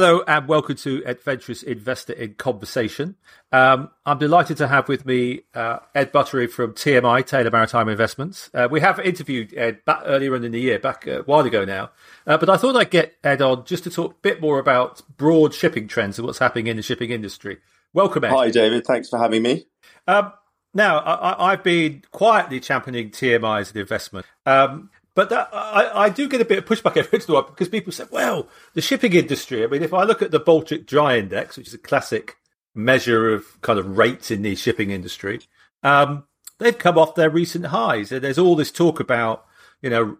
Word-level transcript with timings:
Hello 0.00 0.22
and 0.28 0.46
welcome 0.46 0.76
to 0.76 1.02
Adventurous 1.06 1.64
Investor 1.64 2.12
in 2.12 2.34
Conversation. 2.34 3.16
Um, 3.50 3.90
I'm 4.06 4.20
delighted 4.20 4.56
to 4.58 4.68
have 4.68 4.86
with 4.86 5.04
me 5.04 5.40
uh, 5.54 5.80
Ed 5.92 6.12
Buttery 6.12 6.46
from 6.46 6.74
TMI, 6.74 7.26
Taylor 7.26 7.50
Maritime 7.50 7.88
Investments. 7.88 8.48
Uh, 8.54 8.68
we 8.70 8.78
have 8.78 9.00
interviewed 9.00 9.52
Ed 9.56 9.84
back 9.84 10.02
earlier 10.04 10.36
in 10.36 10.52
the 10.52 10.60
year, 10.60 10.78
back 10.78 11.08
a 11.08 11.22
while 11.22 11.44
ago 11.44 11.64
now, 11.64 11.90
uh, 12.28 12.38
but 12.38 12.48
I 12.48 12.56
thought 12.56 12.76
I'd 12.76 12.90
get 12.90 13.16
Ed 13.24 13.42
on 13.42 13.64
just 13.64 13.82
to 13.82 13.90
talk 13.90 14.12
a 14.12 14.18
bit 14.22 14.40
more 14.40 14.60
about 14.60 15.02
broad 15.16 15.52
shipping 15.52 15.88
trends 15.88 16.16
and 16.16 16.24
what's 16.24 16.38
happening 16.38 16.68
in 16.68 16.76
the 16.76 16.82
shipping 16.84 17.10
industry. 17.10 17.58
Welcome, 17.92 18.22
Ed. 18.22 18.30
Hi, 18.30 18.50
David. 18.52 18.86
Thanks 18.86 19.08
for 19.08 19.18
having 19.18 19.42
me. 19.42 19.66
Um, 20.06 20.32
now, 20.74 21.02
I, 21.04 21.50
have 21.50 21.64
been 21.64 22.04
quietly 22.12 22.60
championing 22.60 23.10
TMI 23.10 23.62
as 23.62 23.72
an 23.72 23.78
investment. 23.78 24.26
Um, 24.46 24.90
but 25.18 25.30
that, 25.30 25.48
I, 25.52 26.04
I, 26.04 26.08
do 26.10 26.28
get 26.28 26.40
a 26.40 26.44
bit 26.44 26.58
of 26.58 26.64
pushback 26.64 26.96
every 26.96 27.18
while 27.26 27.42
because 27.42 27.68
people 27.68 27.92
say, 27.92 28.04
well, 28.12 28.46
the 28.74 28.80
shipping 28.80 29.14
industry. 29.14 29.64
I 29.64 29.66
mean, 29.66 29.82
if 29.82 29.92
I 29.92 30.04
look 30.04 30.22
at 30.22 30.30
the 30.30 30.38
Baltic 30.38 30.86
Dry 30.86 31.18
Index, 31.18 31.56
which 31.56 31.66
is 31.66 31.74
a 31.74 31.78
classic 31.78 32.36
measure 32.72 33.34
of 33.34 33.60
kind 33.60 33.80
of 33.80 33.98
rates 33.98 34.30
in 34.30 34.42
the 34.42 34.54
shipping 34.54 34.92
industry, 34.92 35.40
um, 35.82 36.22
they've 36.58 36.78
come 36.78 36.96
off 36.96 37.16
their 37.16 37.30
recent 37.30 37.66
highs. 37.66 38.10
There's 38.10 38.38
all 38.38 38.54
this 38.54 38.70
talk 38.70 39.00
about, 39.00 39.44
you 39.82 39.90
know, 39.90 40.18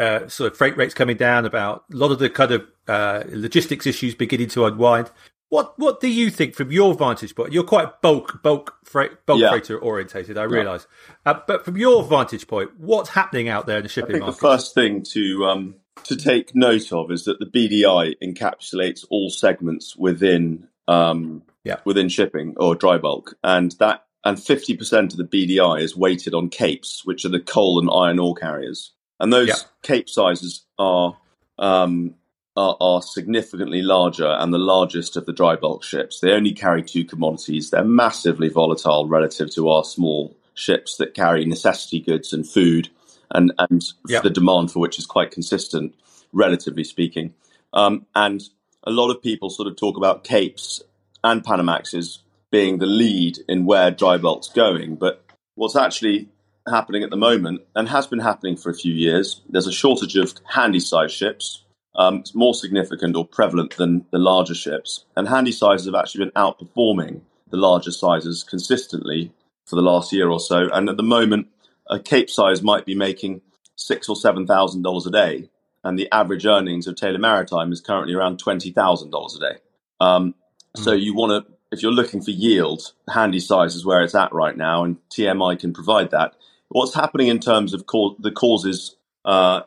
uh, 0.00 0.26
sort 0.26 0.50
of 0.50 0.58
freight 0.58 0.76
rates 0.76 0.94
coming 0.94 1.16
down, 1.16 1.46
about 1.46 1.84
a 1.92 1.96
lot 1.96 2.10
of 2.10 2.18
the 2.18 2.28
kind 2.28 2.50
of 2.50 2.66
uh, 2.88 3.22
logistics 3.28 3.86
issues 3.86 4.16
beginning 4.16 4.48
to 4.48 4.64
unwind. 4.64 5.12
What 5.54 5.78
what 5.78 6.00
do 6.00 6.08
you 6.08 6.30
think 6.30 6.56
from 6.56 6.72
your 6.72 6.94
vantage 6.94 7.32
point? 7.36 7.52
You're 7.52 7.62
quite 7.62 8.02
bulk 8.02 8.42
bulk 8.42 8.76
freight 8.82 9.24
bulk 9.24 9.38
yeah. 9.38 9.50
freighter 9.50 9.78
orientated, 9.78 10.36
I 10.36 10.42
realise. 10.42 10.88
Yeah. 11.24 11.30
Uh, 11.30 11.40
but 11.46 11.64
from 11.64 11.76
your 11.76 12.02
vantage 12.02 12.48
point, 12.48 12.72
what's 12.76 13.10
happening 13.10 13.48
out 13.48 13.64
there 13.64 13.76
in 13.76 13.84
the 13.84 13.88
shipping 13.88 14.16
I 14.16 14.18
think 14.18 14.22
market? 14.22 14.40
The 14.40 14.48
first 14.48 14.74
thing 14.74 15.04
to 15.12 15.44
um, 15.46 15.74
to 16.02 16.16
take 16.16 16.56
note 16.56 16.92
of 16.92 17.12
is 17.12 17.26
that 17.26 17.38
the 17.38 17.46
BDI 17.46 18.14
encapsulates 18.20 19.04
all 19.10 19.30
segments 19.30 19.94
within 19.94 20.66
um, 20.88 21.42
yeah. 21.62 21.76
within 21.84 22.08
shipping 22.08 22.54
or 22.56 22.74
dry 22.74 22.98
bulk, 22.98 23.36
and 23.44 23.70
that 23.78 24.06
and 24.24 24.42
fifty 24.42 24.76
percent 24.76 25.12
of 25.12 25.18
the 25.18 25.24
BDI 25.24 25.80
is 25.80 25.96
weighted 25.96 26.34
on 26.34 26.48
capes, 26.48 27.04
which 27.04 27.24
are 27.24 27.28
the 27.28 27.38
coal 27.38 27.78
and 27.78 27.88
iron 27.88 28.18
ore 28.18 28.34
carriers, 28.34 28.90
and 29.20 29.32
those 29.32 29.46
yeah. 29.46 29.54
cape 29.84 30.08
sizes 30.08 30.66
are 30.80 31.16
um, 31.60 32.16
are, 32.56 32.76
are, 32.80 33.02
significantly 33.02 33.82
larger 33.82 34.28
and 34.28 34.54
the 34.54 34.58
largest 34.58 35.16
of 35.16 35.26
the 35.26 35.32
dry 35.32 35.56
bulk 35.56 35.82
ships. 35.82 36.20
They 36.20 36.32
only 36.32 36.52
carry 36.52 36.82
two 36.82 37.04
commodities. 37.04 37.70
They're 37.70 37.84
massively 37.84 38.48
volatile 38.48 39.08
relative 39.08 39.52
to 39.54 39.68
our 39.68 39.84
small 39.84 40.36
ships 40.54 40.96
that 40.98 41.14
carry 41.14 41.44
necessity 41.44 42.00
goods 42.00 42.32
and 42.32 42.48
food, 42.48 42.88
and 43.30 43.52
and 43.58 43.84
yep. 44.08 44.22
the 44.22 44.30
demand 44.30 44.70
for 44.70 44.78
which 44.78 44.98
is 44.98 45.06
quite 45.06 45.30
consistent, 45.30 45.94
relatively 46.32 46.84
speaking. 46.84 47.34
Um, 47.72 48.06
and 48.14 48.42
a 48.84 48.90
lot 48.90 49.10
of 49.10 49.20
people 49.20 49.50
sort 49.50 49.66
of 49.66 49.76
talk 49.76 49.96
about 49.96 50.22
capes 50.22 50.80
and 51.24 51.42
Panamaxes 51.42 52.18
being 52.52 52.78
the 52.78 52.86
lead 52.86 53.38
in 53.48 53.66
where 53.66 53.90
dry 53.90 54.16
bulk's 54.16 54.48
going, 54.48 54.94
but 54.94 55.24
what's 55.56 55.74
actually 55.74 56.28
happening 56.68 57.02
at 57.02 57.10
the 57.10 57.16
moment 57.16 57.62
and 57.74 57.88
has 57.88 58.06
been 58.06 58.20
happening 58.20 58.56
for 58.56 58.70
a 58.70 58.74
few 58.74 58.94
years. 58.94 59.42
There's 59.48 59.66
a 59.66 59.72
shortage 59.72 60.16
of 60.16 60.34
handy 60.48 60.80
size 60.80 61.12
ships 61.12 61.63
um, 61.96 62.16
it's 62.18 62.34
more 62.34 62.54
significant 62.54 63.16
or 63.16 63.26
prevalent 63.26 63.76
than 63.76 64.06
the 64.10 64.18
larger 64.18 64.54
ships. 64.54 65.04
And 65.16 65.28
handy 65.28 65.52
sizes 65.52 65.86
have 65.86 65.94
actually 65.94 66.24
been 66.24 66.32
outperforming 66.32 67.20
the 67.50 67.56
larger 67.56 67.92
sizes 67.92 68.42
consistently 68.42 69.32
for 69.64 69.76
the 69.76 69.82
last 69.82 70.12
year 70.12 70.28
or 70.28 70.40
so. 70.40 70.68
And 70.72 70.88
at 70.88 70.96
the 70.96 71.02
moment, 71.02 71.48
a 71.88 71.98
Cape 71.98 72.30
size 72.30 72.62
might 72.62 72.84
be 72.84 72.94
making 72.94 73.42
six 73.76 74.08
or 74.08 74.16
seven 74.16 74.46
thousand 74.46 74.82
dollars 74.82 75.06
a 75.06 75.10
day, 75.10 75.48
and 75.82 75.98
the 75.98 76.10
average 76.12 76.46
earnings 76.46 76.86
of 76.86 76.96
Taylor 76.96 77.18
Maritime 77.18 77.72
is 77.72 77.80
currently 77.80 78.14
around 78.14 78.38
twenty 78.38 78.70
thousand 78.70 79.10
dollars 79.10 79.36
a 79.36 79.40
day. 79.40 79.58
Um, 80.00 80.34
mm. 80.76 80.82
So 80.82 80.92
you 80.92 81.14
want 81.14 81.46
to, 81.46 81.52
if 81.70 81.82
you're 81.82 81.92
looking 81.92 82.22
for 82.22 82.30
yield, 82.30 82.92
handy 83.12 83.40
size 83.40 83.74
is 83.74 83.84
where 83.84 84.02
it's 84.02 84.14
at 84.14 84.32
right 84.32 84.56
now, 84.56 84.84
and 84.84 84.96
TMI 85.10 85.58
can 85.58 85.72
provide 85.72 86.10
that. 86.10 86.34
What's 86.68 86.94
happening 86.94 87.28
in 87.28 87.38
terms 87.38 87.74
of 87.74 87.86
co- 87.86 88.16
the 88.18 88.32
causes 88.32 88.96
uh, 89.24 89.62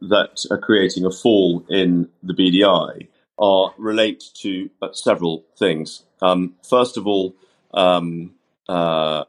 that 0.00 0.44
are 0.50 0.58
creating 0.58 1.04
a 1.04 1.10
fall 1.10 1.64
in 1.68 2.08
the 2.22 2.34
BDI 2.34 3.08
are 3.38 3.72
relate 3.78 4.24
to 4.34 4.68
uh, 4.82 4.92
several 4.92 5.44
things. 5.56 6.02
Um, 6.20 6.54
first 6.68 6.96
of 6.96 7.06
all, 7.06 7.34
um, 7.72 8.34
uh, 8.68 9.24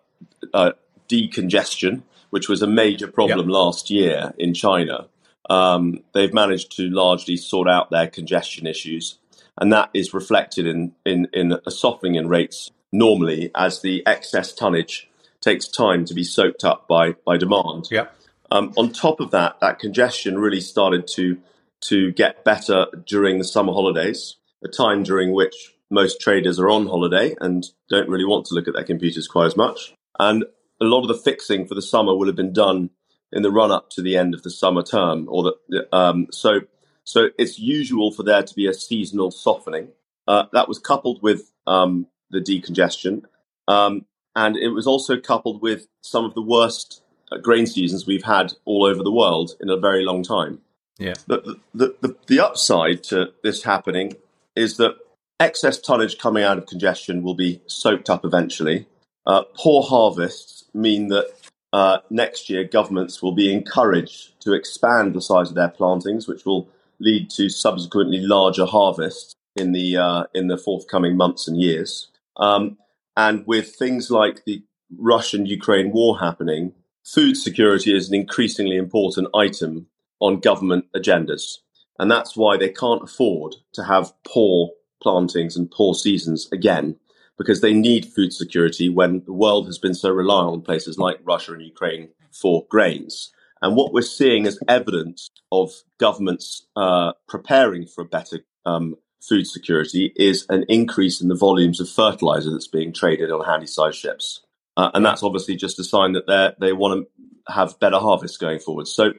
uh, 0.54 0.72
decongestion, 1.08 2.02
which 2.32 2.50
was 2.50 2.62
a 2.62 2.68
major 2.68 3.08
problem 3.08 3.48
yep. 3.48 3.54
last 3.54 3.90
year 3.90 4.34
in 4.38 4.54
China. 4.54 5.08
Um, 5.50 6.04
they've 6.14 6.34
managed 6.34 6.76
to 6.78 6.90
largely 6.90 7.38
sort 7.38 7.68
out 7.68 7.90
their 7.90 8.08
congestion 8.08 8.68
issues, 8.68 9.18
and 9.58 9.72
that 9.74 9.90
is 9.94 10.14
reflected 10.14 10.66
in, 10.68 10.94
in, 11.06 11.28
in 11.34 11.58
a 11.66 11.72
softening 11.72 12.16
in 12.16 12.28
rates 12.28 12.72
normally 12.92 13.52
as 13.56 13.82
the 13.82 14.04
excess 14.08 14.54
tonnage 14.54 15.10
takes 15.42 15.68
time 15.68 16.06
to 16.06 16.14
be 16.14 16.24
soaked 16.24 16.64
up 16.64 16.88
by, 16.88 17.14
by 17.26 17.38
demand. 17.38 17.88
Yep. 17.92 18.16
Um, 18.52 18.74
on 18.78 18.92
top 18.92 19.20
of 19.20 19.32
that, 19.32 19.60
that 19.62 19.80
congestion 19.80 20.40
really 20.40 20.62
started 20.62 21.08
to 21.16 21.38
to 21.82 22.12
get 22.12 22.44
better 22.44 22.88
during 23.06 23.38
the 23.38 23.46
summer 23.46 23.72
holidays, 23.72 24.36
a 24.64 24.68
time 24.68 25.04
during 25.04 25.32
which 25.32 25.74
most 25.90 26.20
traders 26.20 26.60
are 26.60 26.70
on 26.70 26.88
holiday 26.88 27.36
and 27.40 27.66
don't 27.90 28.10
really 28.10 28.26
want 28.26 28.46
to 28.46 28.54
look 28.54 28.68
at 28.68 28.74
their 28.74 28.84
computers 28.84 29.28
quite 29.28 29.46
as 29.46 29.56
much. 29.56 29.94
And 30.20 30.44
a 30.82 30.86
lot 30.86 31.02
of 31.02 31.08
the 31.08 31.14
fixing 31.16 31.66
for 31.66 31.76
the 31.76 31.82
summer 31.82 32.16
will 32.16 32.28
have 32.28 32.36
been 32.36 32.54
done 32.54 32.90
in 33.32 33.44
the 33.44 33.52
run 33.52 33.72
up 33.72 33.90
to 33.92 34.02
the 34.02 34.18
end 34.18 34.34
of 34.34 34.44
the 34.44 34.50
summer 34.50 34.84
term, 34.84 35.28
or 35.30 35.54
the 35.70 35.96
um, 35.96 36.28
so 36.32 36.62
so 37.04 37.30
it's 37.38 37.60
usual 37.60 38.12
for 38.12 38.24
there 38.24 38.44
to 38.44 38.56
be 38.56 38.68
a 38.68 38.74
seasonal 38.74 39.32
softening. 39.32 39.90
Uh, 40.28 40.46
that 40.54 40.68
was 40.68 40.80
coupled 40.80 41.22
with 41.24 41.52
um, 41.66 42.08
the 42.30 42.40
decongestion, 42.40 43.24
um, 43.68 44.06
and 44.36 44.58
it 44.58 44.70
was 44.70 44.88
also 44.88 45.20
coupled 45.20 45.62
with 45.62 45.88
some 46.02 46.26
of 46.26 46.34
the 46.34 46.42
worst 46.42 47.04
grain 47.38 47.66
seasons 47.66 48.06
we've 48.06 48.24
had 48.24 48.54
all 48.66 48.86
over 48.86 49.04
the 49.04 49.12
world 49.12 49.52
in 49.62 49.70
a 49.70 49.78
very 49.78 50.04
long 50.04 50.24
time. 50.24 50.60
Yeah. 50.98 51.14
The, 51.28 51.58
the, 51.74 51.96
the, 52.02 52.16
the 52.28 52.40
upside 52.40 53.04
to 53.06 53.32
this 53.44 53.64
happening 53.64 54.16
is 54.56 54.78
that 54.78 54.98
excess 55.40 55.80
tonnage 55.80 56.18
coming 56.18 56.44
out 56.44 56.58
of 56.58 56.66
congestion 56.66 57.24
will 57.24 57.36
be 57.36 57.62
soaked 57.68 58.10
up 58.10 58.26
eventually. 58.26 58.88
Uh, 59.26 59.44
poor 59.56 59.84
harvests 59.84 60.66
mean 60.74 61.08
that 61.08 61.32
uh, 61.72 62.00
next 62.10 62.50
year 62.50 62.64
governments 62.64 63.22
will 63.22 63.32
be 63.32 63.54
encouraged 63.54 64.40
to 64.42 64.54
expand 64.54 65.14
the 65.14 65.22
size 65.22 65.50
of 65.50 65.56
their 65.56 65.70
plantings, 65.70 66.28
which 66.28 66.46
will 66.46 66.68
lead 67.00 67.30
to 67.30 67.48
subsequently 67.48 68.20
larger 68.20 68.66
harvests 68.66 69.36
in 69.56 69.72
the 69.72 69.98
uh, 69.98 70.24
in 70.34 70.48
the 70.48 70.58
forthcoming 70.58 71.16
months 71.16 71.48
and 71.48 71.58
years. 71.58 72.10
Um, 72.38 72.78
and 73.16 73.46
with 73.46 73.76
things 73.76 74.10
like 74.10 74.46
the 74.46 74.64
Russian 74.98 75.46
Ukraine 75.46 75.92
war 75.92 76.20
happening, 76.20 76.74
food 77.04 77.36
security 77.36 77.96
is 77.96 78.10
an 78.10 78.16
increasingly 78.16 78.78
important 78.78 79.28
item 79.34 79.88
on 80.20 80.40
government 80.40 80.86
agendas. 80.96 81.58
And 81.98 82.10
that's 82.10 82.36
why 82.36 82.58
they 82.58 82.70
can't 82.70 83.04
afford 83.04 83.56
to 83.74 83.84
have 83.84 84.14
poor 84.26 84.72
plantings 85.02 85.56
and 85.56 85.70
poor 85.72 85.94
seasons 85.94 86.50
again, 86.52 86.98
because 87.38 87.62
they 87.62 87.74
need 87.74 88.06
food 88.06 88.34
security 88.34 88.90
when 88.90 89.24
the 89.26 89.34
world 89.34 89.66
has 89.66 89.78
been 89.78 89.94
so 89.94 90.10
reliant 90.10 90.54
on 90.54 90.62
places 90.62 90.98
like 90.98 91.20
Russia 91.24 91.54
and 91.54 91.62
Ukraine 91.62 92.10
for 92.32 92.66
grains. 92.70 93.32
And 93.62 93.76
what 93.76 93.94
we're 93.94 94.02
seeing 94.02 94.48
as 94.48 94.60
evidence 94.68 95.30
of 95.52 95.72
governments 95.98 96.68
uh, 96.76 97.14
preparing 97.28 97.86
for 97.86 98.02
a 98.02 98.06
better 98.06 98.40
um, 98.66 98.96
food 99.22 99.48
security 99.48 100.14
is 100.16 100.46
an 100.50 100.64
increase 100.70 101.22
in 101.22 101.28
the 101.28 101.36
volumes 101.36 101.82
of 101.82 101.90
fertilizer 101.90 102.52
that's 102.52 102.68
being 102.68 102.94
traded 102.94 103.32
on 103.32 103.46
handy 103.46 103.68
sized 103.68 103.98
ships. 103.98 104.42
Uh, 104.80 104.92
and 104.94 105.06
that's 105.06 105.24
obviously 105.24 105.58
just 105.58 105.78
a 105.78 105.84
sign 105.84 106.14
that 106.14 106.26
they 106.26 106.68
they 106.68 106.74
want 106.74 107.06
to 107.06 107.54
have 107.54 107.78
better 107.82 107.98
harvests 107.98 108.38
going 108.38 108.60
forward. 108.60 108.88
So 108.88 109.12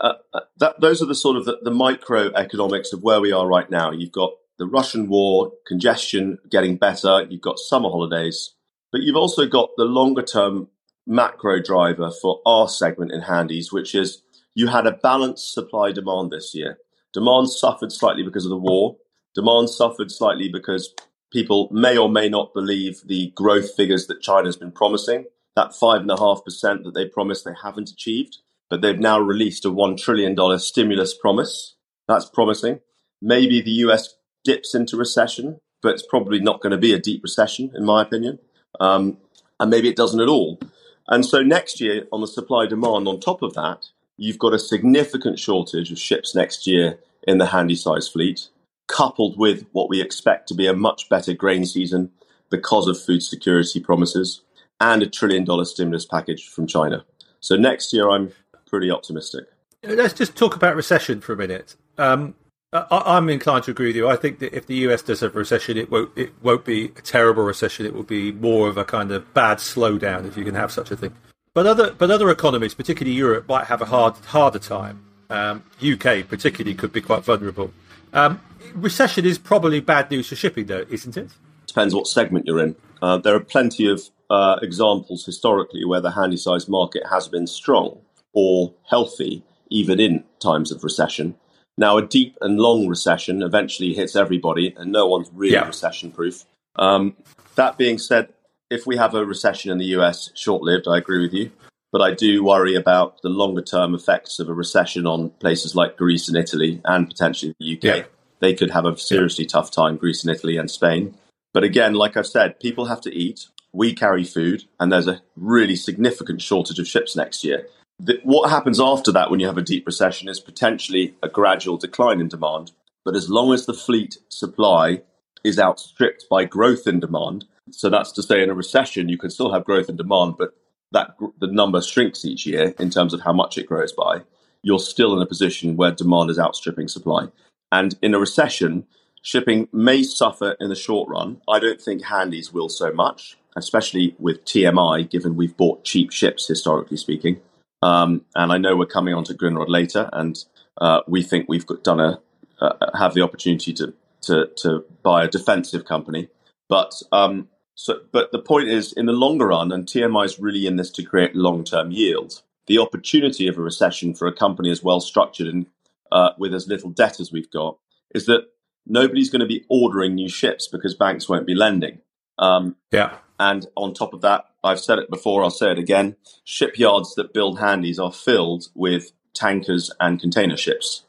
uh, 0.00 0.12
uh, 0.32 0.40
that, 0.58 0.80
those 0.80 1.02
are 1.02 1.06
the 1.06 1.14
sort 1.16 1.36
of 1.36 1.44
the, 1.44 1.58
the 1.60 1.72
microeconomics 1.72 2.92
of 2.92 3.02
where 3.02 3.20
we 3.20 3.32
are 3.32 3.44
right 3.44 3.68
now. 3.68 3.90
You've 3.90 4.12
got 4.12 4.30
the 4.60 4.66
Russian 4.66 5.08
war, 5.08 5.50
congestion 5.66 6.38
getting 6.48 6.76
better. 6.76 7.26
You've 7.28 7.40
got 7.40 7.58
summer 7.58 7.88
holidays, 7.88 8.54
but 8.92 9.00
you've 9.00 9.16
also 9.16 9.44
got 9.44 9.70
the 9.76 9.86
longer 9.86 10.22
term 10.22 10.68
macro 11.04 11.60
driver 11.60 12.12
for 12.22 12.40
our 12.46 12.68
segment 12.68 13.10
in 13.10 13.22
handies, 13.22 13.72
which 13.72 13.96
is 13.96 14.22
you 14.54 14.68
had 14.68 14.86
a 14.86 14.92
balanced 14.92 15.52
supply 15.52 15.90
demand 15.90 16.30
this 16.30 16.54
year. 16.54 16.78
Demand 17.12 17.50
suffered 17.50 17.90
slightly 17.90 18.22
because 18.22 18.44
of 18.44 18.50
the 18.50 18.56
war. 18.56 18.98
Demand 19.34 19.68
suffered 19.68 20.12
slightly 20.12 20.48
because 20.48 20.94
people 21.30 21.68
may 21.70 21.96
or 21.96 22.08
may 22.08 22.28
not 22.28 22.54
believe 22.54 23.02
the 23.06 23.30
growth 23.34 23.74
figures 23.74 24.06
that 24.06 24.22
China's 24.22 24.56
been 24.56 24.72
promising. 24.72 25.26
That 25.56 25.74
five 25.74 26.02
and 26.02 26.10
a 26.10 26.18
half 26.18 26.44
percent 26.44 26.84
that 26.84 26.94
they 26.94 27.06
promised 27.06 27.44
they 27.44 27.52
haven't 27.62 27.90
achieved, 27.90 28.38
but 28.70 28.80
they've 28.80 28.98
now 28.98 29.18
released 29.18 29.64
a 29.64 29.70
one 29.70 29.96
trillion 29.96 30.34
dollar 30.34 30.58
stimulus 30.58 31.14
promise. 31.14 31.74
That's 32.06 32.28
promising. 32.28 32.80
Maybe 33.20 33.60
the 33.60 33.70
US 33.70 34.14
dips 34.44 34.74
into 34.74 34.96
recession, 34.96 35.60
but 35.82 35.94
it's 35.94 36.06
probably 36.06 36.40
not 36.40 36.60
going 36.60 36.70
to 36.70 36.78
be 36.78 36.92
a 36.92 36.98
deep 36.98 37.22
recession, 37.22 37.72
in 37.74 37.84
my 37.84 38.02
opinion. 38.02 38.38
Um, 38.80 39.18
and 39.60 39.70
maybe 39.70 39.88
it 39.88 39.96
doesn't 39.96 40.20
at 40.20 40.28
all. 40.28 40.60
And 41.08 41.24
so 41.24 41.42
next 41.42 41.80
year, 41.80 42.06
on 42.12 42.20
the 42.20 42.26
supply 42.26 42.66
demand, 42.66 43.08
on 43.08 43.18
top 43.18 43.42
of 43.42 43.54
that, 43.54 43.86
you've 44.16 44.38
got 44.38 44.54
a 44.54 44.58
significant 44.58 45.38
shortage 45.38 45.90
of 45.90 45.98
ships 45.98 46.34
next 46.34 46.66
year 46.66 46.98
in 47.26 47.38
the 47.38 47.46
handy 47.46 47.74
size 47.74 48.08
fleet. 48.08 48.48
Coupled 48.88 49.38
with 49.38 49.66
what 49.72 49.88
we 49.88 50.00
expect 50.00 50.48
to 50.48 50.54
be 50.54 50.66
a 50.66 50.74
much 50.74 51.08
better 51.08 51.32
grain 51.32 51.64
season 51.64 52.10
because 52.50 52.88
of 52.88 53.00
food 53.00 53.22
security 53.22 53.78
promises 53.78 54.42
and 54.80 55.02
a 55.02 55.06
trillion 55.06 55.44
dollar 55.44 55.64
stimulus 55.64 56.04
package 56.04 56.48
from 56.48 56.66
China. 56.66 57.04
So 57.40 57.56
next 57.56 57.92
year, 57.92 58.10
I'm 58.10 58.32
pretty 58.66 58.90
optimistic. 58.90 59.44
Let's 59.82 60.14
just 60.14 60.36
talk 60.36 60.56
about 60.56 60.74
recession 60.74 61.20
for 61.20 61.32
a 61.32 61.36
minute. 61.36 61.76
Um, 61.98 62.34
I, 62.72 63.16
am 63.16 63.28
inclined 63.28 63.64
to 63.64 63.70
agree 63.70 63.86
with 63.86 63.96
you. 63.96 64.08
I 64.08 64.16
think 64.16 64.40
that 64.40 64.54
if 64.54 64.66
the 64.66 64.74
US 64.88 65.02
does 65.02 65.20
have 65.20 65.34
a 65.34 65.38
recession, 65.38 65.76
it 65.76 65.90
won't 65.90 66.10
it 66.16 66.32
won't 66.42 66.64
be 66.64 66.86
a 66.86 67.02
terrible 67.02 67.44
recession. 67.44 67.86
It 67.86 67.94
will 67.94 68.02
be 68.02 68.32
more 68.32 68.68
of 68.68 68.76
a 68.76 68.84
kind 68.84 69.10
of 69.10 69.32
bad 69.32 69.58
slowdown, 69.58 70.26
if 70.26 70.36
you 70.36 70.44
can 70.44 70.54
have 70.54 70.72
such 70.72 70.90
a 70.90 70.96
thing. 70.96 71.14
But 71.54 71.66
other 71.66 71.92
but 71.92 72.10
other 72.10 72.30
economies, 72.30 72.74
particularly 72.74 73.16
Europe, 73.16 73.48
might 73.48 73.66
have 73.66 73.80
a 73.80 73.86
hard 73.86 74.16
harder 74.16 74.58
time. 74.58 75.04
Um, 75.30 75.62
UK 75.82 76.28
particularly 76.28 76.74
could 76.74 76.92
be 76.92 77.00
quite 77.00 77.24
vulnerable. 77.24 77.72
Um, 78.12 78.40
recession 78.74 79.24
is 79.24 79.38
probably 79.38 79.80
bad 79.80 80.10
news 80.10 80.28
for 80.28 80.36
shipping, 80.36 80.66
though, 80.66 80.84
isn't 80.90 81.16
it? 81.16 81.30
Depends 81.66 81.94
what 81.94 82.06
segment 82.06 82.46
you're 82.46 82.60
in. 82.60 82.76
Uh, 83.02 83.18
there 83.18 83.34
are 83.34 83.40
plenty 83.40 83.90
of 83.90 84.02
uh, 84.30 84.58
examples 84.62 85.24
historically 85.24 85.84
where 85.84 86.00
the 86.00 86.12
handy 86.12 86.36
size 86.36 86.68
market 86.68 87.02
has 87.10 87.28
been 87.28 87.46
strong 87.46 88.00
or 88.32 88.74
healthy, 88.88 89.42
even 89.70 90.00
in 90.00 90.24
times 90.40 90.72
of 90.72 90.82
recession. 90.84 91.34
Now, 91.76 91.96
a 91.96 92.06
deep 92.06 92.36
and 92.40 92.58
long 92.58 92.88
recession 92.88 93.42
eventually 93.42 93.94
hits 93.94 94.16
everybody, 94.16 94.74
and 94.76 94.90
no 94.90 95.06
one's 95.06 95.30
really 95.32 95.54
yeah. 95.54 95.66
recession 95.66 96.10
proof. 96.10 96.44
Um, 96.76 97.16
that 97.54 97.78
being 97.78 97.98
said, 97.98 98.28
if 98.70 98.86
we 98.86 98.96
have 98.96 99.14
a 99.14 99.24
recession 99.24 99.70
in 99.70 99.78
the 99.78 99.86
US, 99.96 100.30
short 100.34 100.62
lived, 100.62 100.88
I 100.88 100.98
agree 100.98 101.20
with 101.20 101.32
you. 101.32 101.52
But 101.90 102.02
I 102.02 102.12
do 102.12 102.44
worry 102.44 102.74
about 102.74 103.22
the 103.22 103.28
longer 103.28 103.62
term 103.62 103.94
effects 103.94 104.38
of 104.38 104.48
a 104.48 104.54
recession 104.54 105.06
on 105.06 105.30
places 105.30 105.74
like 105.74 105.96
Greece 105.96 106.28
and 106.28 106.36
Italy 106.36 106.80
and 106.84 107.08
potentially 107.08 107.54
the 107.58 107.76
UK. 107.76 107.84
Yeah. 107.84 108.02
They 108.40 108.54
could 108.54 108.70
have 108.70 108.84
a 108.84 108.96
seriously 108.96 109.44
yeah. 109.44 109.50
tough 109.52 109.70
time, 109.70 109.96
Greece 109.96 110.22
and 110.22 110.34
Italy 110.34 110.56
and 110.56 110.70
Spain. 110.70 111.16
But 111.54 111.64
again, 111.64 111.94
like 111.94 112.16
I've 112.16 112.26
said, 112.26 112.60
people 112.60 112.86
have 112.86 113.00
to 113.02 113.14
eat. 113.14 113.46
We 113.72 113.94
carry 113.94 114.24
food, 114.24 114.64
and 114.78 114.92
there's 114.92 115.08
a 115.08 115.22
really 115.36 115.76
significant 115.76 116.40
shortage 116.40 116.78
of 116.78 116.86
ships 116.86 117.16
next 117.16 117.44
year 117.44 117.66
the, 118.00 118.20
what 118.22 118.50
happens 118.50 118.80
after 118.80 119.12
that 119.12 119.30
when 119.30 119.40
you 119.40 119.46
have 119.46 119.58
a 119.58 119.62
deep 119.62 119.86
recession 119.86 120.28
is 120.28 120.40
potentially 120.40 121.14
a 121.22 121.28
gradual 121.28 121.76
decline 121.76 122.20
in 122.20 122.28
demand. 122.28 122.72
But 123.04 123.16
as 123.16 123.28
long 123.28 123.52
as 123.52 123.66
the 123.66 123.74
fleet 123.74 124.18
supply 124.28 125.02
is 125.44 125.58
outstripped 125.58 126.26
by 126.30 126.44
growth 126.44 126.86
in 126.86 127.00
demand, 127.00 127.46
so 127.70 127.90
that's 127.90 128.12
to 128.12 128.22
say, 128.22 128.42
in 128.42 128.50
a 128.50 128.54
recession, 128.54 129.08
you 129.08 129.18
can 129.18 129.30
still 129.30 129.52
have 129.52 129.64
growth 129.64 129.88
in 129.88 129.96
demand, 129.96 130.34
but 130.38 130.54
that 130.92 131.14
the 131.38 131.46
number 131.48 131.82
shrinks 131.82 132.24
each 132.24 132.46
year 132.46 132.74
in 132.78 132.90
terms 132.90 133.12
of 133.12 133.20
how 133.20 133.32
much 133.32 133.58
it 133.58 133.66
grows 133.66 133.92
by. 133.92 134.22
You're 134.62 134.78
still 134.78 135.14
in 135.14 135.22
a 135.22 135.26
position 135.26 135.76
where 135.76 135.92
demand 135.92 136.30
is 136.30 136.38
outstripping 136.38 136.88
supply. 136.88 137.28
And 137.70 137.94
in 138.02 138.14
a 138.14 138.18
recession, 138.18 138.86
shipping 139.22 139.68
may 139.72 140.02
suffer 140.02 140.56
in 140.60 140.68
the 140.68 140.74
short 140.74 141.08
run. 141.08 141.40
I 141.48 141.58
don't 141.58 141.80
think 141.80 142.04
handies 142.04 142.52
will 142.52 142.68
so 142.68 142.92
much, 142.92 143.38
especially 143.56 144.16
with 144.18 144.44
TMI, 144.44 145.08
given 145.08 145.36
we've 145.36 145.56
bought 145.56 145.84
cheap 145.84 146.10
ships, 146.10 146.48
historically 146.48 146.96
speaking. 146.96 147.40
Um, 147.82 148.24
and 148.34 148.52
I 148.52 148.58
know 148.58 148.76
we're 148.76 148.86
coming 148.86 149.14
on 149.14 149.24
to 149.24 149.34
Grindrod 149.34 149.68
later, 149.68 150.08
and 150.12 150.42
uh, 150.80 151.00
we 151.06 151.22
think 151.22 151.48
we've 151.48 151.66
got, 151.66 151.84
done 151.84 152.00
a 152.00 152.20
uh, 152.60 152.72
have 152.98 153.14
the 153.14 153.22
opportunity 153.22 153.72
to, 153.72 153.94
to 154.22 154.48
to 154.56 154.84
buy 155.02 155.24
a 155.24 155.28
defensive 155.28 155.84
company. 155.84 156.28
But 156.68 156.92
um, 157.12 157.48
so, 157.80 158.00
but 158.10 158.32
the 158.32 158.40
point 158.40 158.68
is, 158.68 158.92
in 158.92 159.06
the 159.06 159.12
longer 159.12 159.46
run, 159.46 159.70
and 159.70 159.86
TMI 159.86 160.24
is 160.24 160.40
really 160.40 160.66
in 160.66 160.74
this 160.74 160.90
to 160.90 161.04
create 161.04 161.36
long 161.36 161.62
term 161.62 161.92
yield. 161.92 162.42
The 162.66 162.78
opportunity 162.78 163.46
of 163.46 163.56
a 163.56 163.62
recession 163.62 164.14
for 164.14 164.26
a 164.26 164.32
company 164.32 164.68
as 164.72 164.82
well 164.82 165.00
structured 165.00 165.46
and 165.46 165.66
uh, 166.10 166.30
with 166.36 166.52
as 166.54 166.66
little 166.66 166.90
debt 166.90 167.20
as 167.20 167.30
we've 167.30 167.50
got 167.52 167.78
is 168.12 168.26
that 168.26 168.48
nobody's 168.84 169.30
going 169.30 169.42
to 169.42 169.46
be 169.46 169.64
ordering 169.68 170.16
new 170.16 170.28
ships 170.28 170.66
because 170.66 170.96
banks 170.96 171.28
won't 171.28 171.46
be 171.46 171.54
lending. 171.54 172.00
Um, 172.36 172.74
yeah. 172.90 173.18
And 173.38 173.64
on 173.76 173.94
top 173.94 174.12
of 174.12 174.22
that, 174.22 174.46
I've 174.64 174.80
said 174.80 174.98
it 174.98 175.08
before, 175.08 175.44
I'll 175.44 175.50
say 175.50 175.70
it 175.70 175.78
again. 175.78 176.16
Shipyards 176.42 177.14
that 177.14 177.32
build 177.32 177.60
handies 177.60 178.00
are 178.00 178.12
filled 178.12 178.66
with 178.74 179.12
tankers 179.34 179.92
and 180.00 180.20
container 180.20 180.56
ships. 180.56 181.04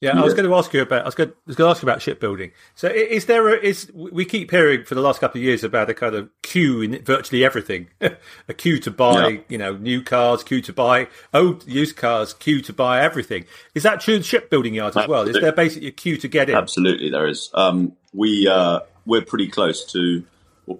Yeah, 0.00 0.12
year. 0.12 0.20
I 0.20 0.24
was 0.24 0.34
going 0.34 0.48
to 0.48 0.54
ask 0.54 0.72
you 0.72 0.82
about. 0.82 1.02
I 1.02 1.04
was 1.04 1.14
going, 1.14 1.30
I 1.30 1.34
was 1.46 1.56
going 1.56 1.68
to 1.68 1.70
ask 1.70 1.82
you 1.82 1.88
about 1.88 2.02
shipbuilding. 2.02 2.52
So, 2.74 2.88
is 2.88 3.26
there 3.26 3.48
a, 3.48 3.58
is 3.58 3.90
we 3.94 4.24
keep 4.24 4.50
hearing 4.50 4.84
for 4.84 4.94
the 4.94 5.00
last 5.00 5.20
couple 5.20 5.38
of 5.38 5.44
years 5.44 5.64
about 5.64 5.90
a 5.90 5.94
kind 5.94 6.14
of 6.14 6.28
queue 6.42 6.80
in 6.80 7.02
virtually 7.02 7.44
everything, 7.44 7.88
a 8.00 8.54
queue 8.54 8.78
to 8.80 8.90
buy, 8.90 9.28
yeah. 9.28 9.40
you 9.48 9.58
know, 9.58 9.76
new 9.76 10.02
cars, 10.02 10.42
queue 10.42 10.62
to 10.62 10.72
buy 10.72 11.08
old 11.32 11.66
used 11.66 11.96
cars, 11.96 12.34
queue 12.34 12.60
to 12.62 12.72
buy 12.72 13.02
everything. 13.02 13.44
Is 13.74 13.82
that 13.82 14.00
true 14.00 14.14
in 14.14 14.22
shipbuilding 14.22 14.74
yards 14.74 14.96
as 14.96 15.08
well? 15.08 15.28
Is 15.28 15.40
there 15.40 15.52
basically 15.52 15.88
a 15.88 15.92
queue 15.92 16.16
to 16.18 16.28
get 16.28 16.48
in? 16.50 16.56
Absolutely, 16.56 17.10
there 17.10 17.26
is. 17.26 17.50
Um, 17.54 17.92
we 18.12 18.48
uh, 18.48 18.80
we're 19.04 19.22
pretty 19.22 19.48
close 19.48 19.84
to 19.92 20.24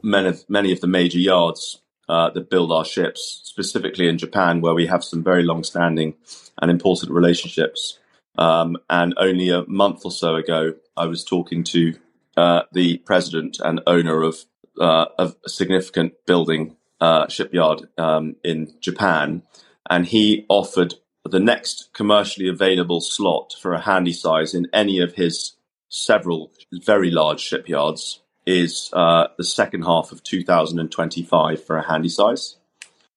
many 0.02 0.28
of, 0.28 0.48
many 0.48 0.72
of 0.72 0.80
the 0.80 0.86
major 0.86 1.18
yards 1.18 1.80
uh, 2.08 2.30
that 2.30 2.50
build 2.50 2.72
our 2.72 2.84
ships, 2.84 3.40
specifically 3.44 4.08
in 4.08 4.18
Japan, 4.18 4.60
where 4.60 4.74
we 4.74 4.86
have 4.86 5.02
some 5.02 5.22
very 5.22 5.42
long-standing 5.42 6.14
and 6.60 6.70
important 6.70 7.12
relationships. 7.12 7.98
Um, 8.38 8.76
and 8.90 9.14
only 9.16 9.50
a 9.50 9.64
month 9.66 10.04
or 10.04 10.10
so 10.10 10.36
ago, 10.36 10.74
I 10.96 11.06
was 11.06 11.24
talking 11.24 11.64
to 11.64 11.94
uh, 12.36 12.62
the 12.72 12.98
president 12.98 13.58
and 13.64 13.80
owner 13.86 14.22
of, 14.22 14.44
uh, 14.80 15.06
of 15.18 15.36
a 15.44 15.48
significant 15.48 16.14
building 16.26 16.76
uh, 17.00 17.28
shipyard 17.28 17.88
um, 17.98 18.36
in 18.44 18.74
Japan, 18.80 19.42
and 19.88 20.06
he 20.06 20.44
offered 20.48 20.94
the 21.24 21.40
next 21.40 21.90
commercially 21.92 22.48
available 22.48 23.00
slot 23.00 23.54
for 23.60 23.72
a 23.72 23.80
handy 23.80 24.12
size 24.12 24.54
in 24.54 24.68
any 24.72 25.00
of 25.00 25.14
his 25.14 25.56
several 25.88 26.52
very 26.72 27.10
large 27.10 27.40
shipyards 27.40 28.20
is 28.46 28.90
uh, 28.92 29.26
the 29.36 29.44
second 29.44 29.82
half 29.82 30.12
of 30.12 30.22
2025 30.22 31.64
for 31.64 31.76
a 31.76 31.88
handy 31.88 32.08
size. 32.08 32.56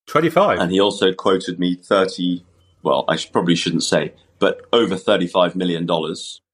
25. 0.07 0.59
And 0.59 0.71
he 0.71 0.79
also 0.79 1.13
quoted 1.13 1.59
me 1.59 1.75
30, 1.75 2.43
well, 2.81 3.05
I 3.07 3.17
probably 3.31 3.55
shouldn't 3.55 3.83
say, 3.83 4.13
but 4.39 4.67
over 4.73 4.95
$35 4.95 5.55
million, 5.55 5.87